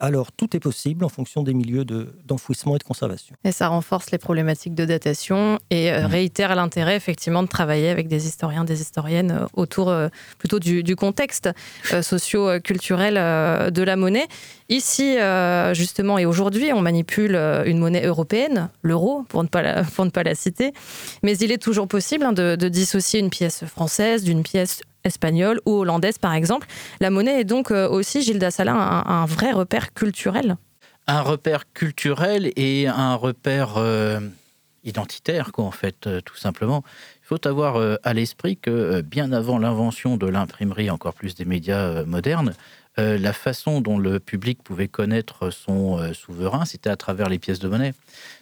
[0.04, 3.34] alors tout est possible en fonction des milieux d'enfouissement et de conservation.
[3.44, 6.06] Et ça renforce les problématiques de datation et euh, mmh.
[6.06, 10.96] réitère l'intérêt effectivement de travailler avec des historiens, des historiennes euh, autour euh, plutôt du,
[10.96, 11.50] contexte
[12.02, 14.28] socio-culturel de la monnaie.
[14.68, 15.16] Ici,
[15.72, 17.34] justement, et aujourd'hui, on manipule
[17.66, 20.72] une monnaie européenne, l'euro, pour, ne pas la, pour ne pas la citer,
[21.22, 25.60] mais il est toujours possible hein, de, de dissocier une pièce française d'une pièce espagnole
[25.66, 26.66] ou hollandaise par exemple.
[27.00, 30.56] La monnaie est donc euh, aussi, Gilles Dassalin, un, vrai repère culturel
[31.06, 34.20] Un repère culturel et un repère euh,
[34.82, 36.82] identitaire, quoi, en fait, euh, tout simplement.
[37.22, 42.04] Il faut avoir à l'esprit que bien avant l'invention de l'imprimerie, encore plus des médias
[42.04, 42.52] modernes,
[42.96, 47.68] la façon dont le public pouvait connaître son souverain, c'était à travers les pièces de
[47.68, 47.92] monnaie.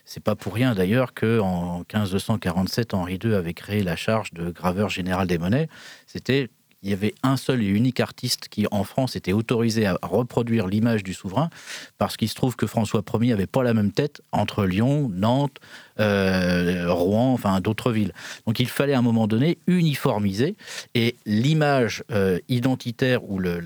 [0.05, 4.51] C'est pas pour rien d'ailleurs que en 1547, Henri II avait créé la charge de
[4.51, 5.69] graveur général des monnaies.
[6.07, 6.51] C'était
[6.83, 10.67] il y avait un seul et unique artiste qui, en France, était autorisé à reproduire
[10.67, 11.49] l'image du souverain,
[11.97, 15.59] parce qu'il se trouve que François Ier n'avait pas la même tête entre Lyon, Nantes,
[16.01, 18.13] euh, Rouen, enfin d'autres villes.
[18.47, 20.57] Donc il fallait à un moment donné uniformiser,
[20.95, 23.63] et l'image euh, identitaire ou la,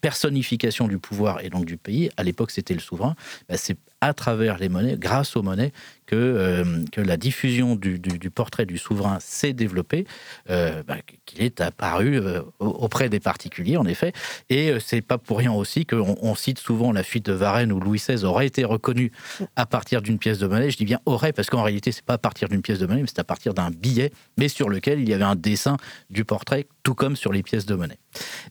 [0.00, 3.14] personnification du pouvoir et donc du pays, à l'époque c'était le souverain,
[3.48, 5.72] bah, c'est à travers les monnaies, grâce aux monnaies,
[6.06, 8.00] que, euh, que la diffusion du,
[8.34, 10.06] portrait du souverain s'est développée,
[10.48, 10.96] bah,
[11.26, 12.18] qu'il est apparu
[12.58, 14.12] auprès des particuliers, en effet.
[14.48, 17.78] Et c'est pas pour rien aussi qu'on on cite souvent la fuite de Varennes où
[17.78, 19.12] Louis XVI aurait été reconnu
[19.54, 20.70] à partir d'une pièce de monnaie.
[20.70, 23.02] Je dis bien aurait, parce qu'en réalité, c'est pas à partir d'une pièce de monnaie,
[23.02, 25.76] mais c'est à partir d'un billet, mais sur lequel il y avait un dessin
[26.08, 27.98] du portrait, tout comme sur les pièces de monnaie.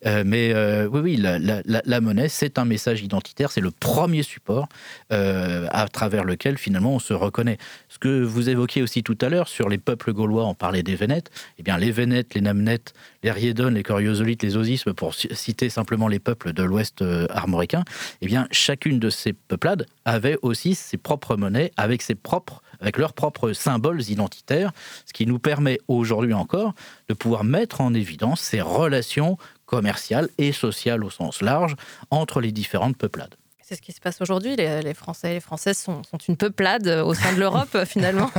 [0.05, 0.53] mais
[0.87, 4.67] oui, oui, la, monnaie, c'est un message identitaire, c'est le premier support
[5.09, 9.47] à travers lequel finalement on se reconnaît ce que vous évoquiez aussi tout à l'heure
[9.47, 11.29] sur les peuples gaulois, on parlait des Vénètes.
[11.57, 12.93] Eh bien, les Vénètes, les Namnettes,
[13.23, 17.83] les Riédones, les Coriosolites, les Osismes, pour citer simplement les peuples de l'Ouest euh, armoricain,
[18.21, 22.97] eh bien, chacune de ces peuplades avait aussi ses propres monnaies avec ses propres avec
[22.97, 24.71] leurs propres symboles identitaires,
[25.05, 26.73] ce qui nous permet aujourd'hui encore
[27.07, 31.75] de pouvoir mettre en évidence ces relations commerciales et sociales au sens large
[32.09, 33.35] entre les différentes peuplades.
[33.69, 34.55] C'est ce qui se passe aujourd'hui.
[34.55, 38.31] Les, Français et les Françaises sont, une peuplade euh, au sein de l'Europe, finalement.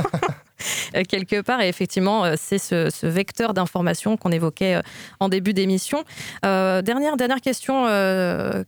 [0.95, 1.61] Euh, quelque part.
[1.61, 4.81] Et effectivement, euh, c'est ce, vecteur d'information qu'on évoquait
[5.19, 6.03] en début d'émission.
[6.43, 7.85] dernière, dernière question,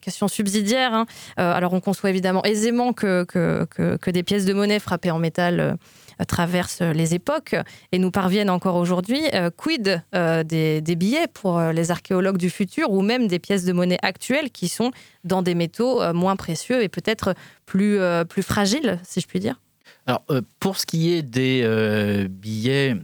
[0.02, 0.94] question subsidiaire.
[0.94, 1.06] Hein.
[1.38, 5.78] alors, on conçoit évidemment aisément que, que, que, des pièces de monnaie frappées en métal
[6.26, 7.56] traversent les époques
[7.92, 9.22] et nous parviennent encore aujourd'hui.
[9.34, 13.66] Euh, quid euh, des, billets pour euh, les archéologues du futur ou même des pièces
[13.66, 14.92] de monnaie actuelles qui sont
[15.24, 17.34] dans des métaux moins précieux et peut-être
[17.66, 19.63] plus, plus fragiles, si je puis dire?
[20.06, 20.26] Alors,
[20.60, 22.96] pour ce qui est des billets,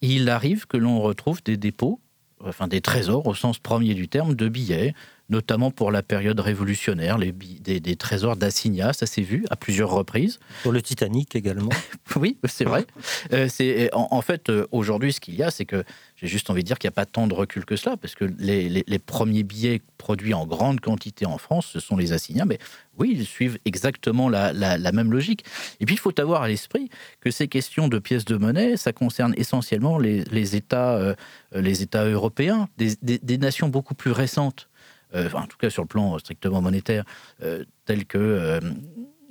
[0.00, 2.00] il arrive que l'on retrouve des dépôts,
[2.44, 4.94] enfin des trésors au sens premier du terme, de billets
[5.28, 10.38] notamment pour la période révolutionnaire, les, des, trésors d'Assignat, ça s'est vu à plusieurs reprises.
[10.62, 11.70] Pour le Titanic également.
[12.16, 12.86] oui, c'est vrai.
[13.32, 15.82] Euh, c'est en, fait, euh, aujourd'hui, ce qu'il y a, c'est que
[16.14, 18.14] j'ai juste envie de dire qu'il n'y a pas tant de recul que cela, parce
[18.14, 22.58] que les, premiers billets produits en grande quantité en France, ce sont les assignats, mais
[22.98, 24.52] oui, ils suivent exactement la,
[24.92, 25.44] même logique.
[25.80, 26.88] Et puis, il faut avoir à l'esprit
[27.20, 31.14] que ces questions de pièces de monnaie, ça concerne essentiellement les, États, euh,
[31.52, 34.68] les États européens, des nations beaucoup plus récentes.
[35.16, 37.04] Euh, en tout cas sur le plan strictement monétaire,
[37.42, 38.60] euh, tels que euh,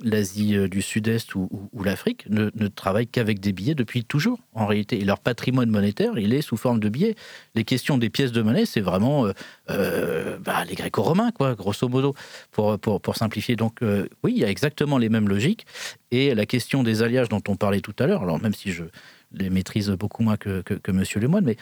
[0.02, 1.48] l'Asie euh, du Sud-Est ou,
[1.82, 5.00] l'Afrique ne, ne, travaillent qu'avec des billets depuis toujours, en réalité.
[5.00, 7.14] Et leur patrimoine monétaire, il est sous forme de billets.
[7.54, 9.26] Les questions des pièces de monnaie, c'est vraiment
[9.70, 12.14] euh, bah, les gréco-romains, quoi, grosso modo,
[12.50, 13.56] pour, pour, pour simplifier.
[13.56, 13.78] Donc,
[14.22, 15.66] oui, il y a exactement les mêmes logiques.
[16.10, 18.84] Et la question des alliages dont on parlait tout à l'heure, alors même si je
[19.32, 21.04] les maîtrise beaucoup moins que, que, que M.
[21.16, 21.56] Lemoine, mais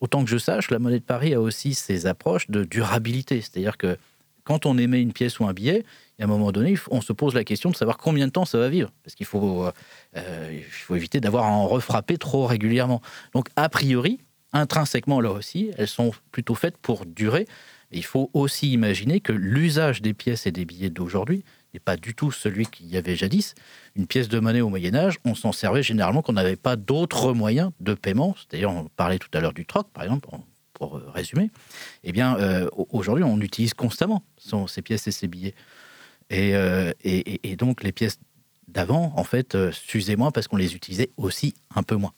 [0.00, 3.40] autant que je sache, la monnaie de Paris a aussi ses approches de durabilité.
[3.40, 3.96] C'est-à-dire que
[4.44, 5.84] quand on émet une pièce ou un billet,
[6.18, 8.58] à un moment donné, on se pose la question de savoir combien de temps ça
[8.58, 8.90] va vivre.
[9.04, 9.66] Parce qu'il faut,
[10.16, 13.00] euh, il faut éviter d'avoir à en refrapper trop régulièrement.
[13.32, 14.18] Donc, a priori,
[14.52, 17.46] intrinsèquement, là aussi, elles sont plutôt faites pour durer.
[17.92, 21.44] il faut aussi imaginer que l'usage des pièces et des billets d'aujourd'hui
[21.74, 23.54] n'est pas du tout celui qu'il y avait jadis.
[23.96, 26.76] Une pièce de monnaie au Moyen Âge, on s'en servait généralement quand on n'avait pas
[26.76, 28.34] d'autres moyens de paiement.
[28.36, 30.28] C'est-à-dire, on parlait tout à l'heure du troc, par exemple,
[30.74, 31.50] pour euh, résumer.
[32.04, 34.22] Eh bien, euh, aujourd'hui, on utilise constamment
[34.66, 35.54] ces pièces et ces billets.
[36.32, 38.18] Euh, et, et, donc, les pièces
[38.68, 42.12] d'avant, en fait, s'usaient moins parce qu'on les utilisait aussi un peu moins.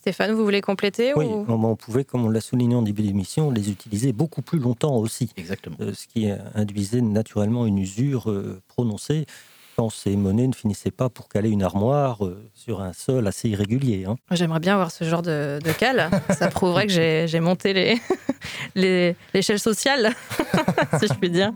[0.00, 3.70] Stéphane, vous voulez compléter Oui, on pouvait, comme on l'a souligné en début d'émission, les
[3.70, 5.30] utiliser beaucoup plus longtemps aussi.
[5.36, 5.76] Exactement.
[5.78, 8.34] ce qui induisait naturellement une usure
[8.66, 9.26] prononcée
[9.76, 12.20] quand ces monnaies ne finissaient pas pour caler une armoire
[12.54, 14.06] sur un sol assez irrégulier.
[14.06, 14.16] Hein.
[14.30, 16.08] J'aimerais bien avoir ce genre de, de cale.
[16.30, 17.74] Ça prouverait que j'ai monté
[18.74, 20.14] l'échelle les, sociale,
[20.98, 21.52] si je puis dire.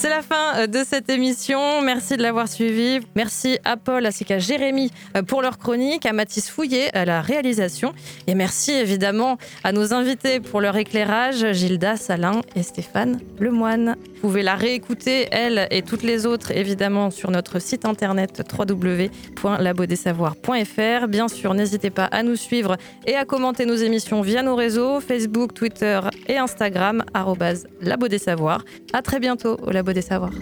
[0.00, 1.82] C'est la fin euh, de cette émission.
[1.82, 3.00] Merci de l'avoir suivi.
[3.16, 7.20] Merci à Paul ainsi qu'à Jérémy euh, pour leur chronique, à Mathis Fouillet à la
[7.20, 7.92] réalisation.
[8.26, 13.94] Et merci évidemment à nos invités pour leur éclairage, Gilda Salin et Stéphane Lemoine.
[14.14, 21.08] Vous pouvez la réécouter, elle et toutes les autres, évidemment, sur notre site internet www.labodesavoirs.fr.
[21.08, 25.00] Bien sûr, n'hésitez pas à nous suivre et à commenter nos émissions via nos réseaux
[25.00, 27.04] Facebook, Twitter et Instagram,
[27.82, 28.64] labodesavoirs.
[28.94, 30.34] À très bientôt au Labo des savoirs.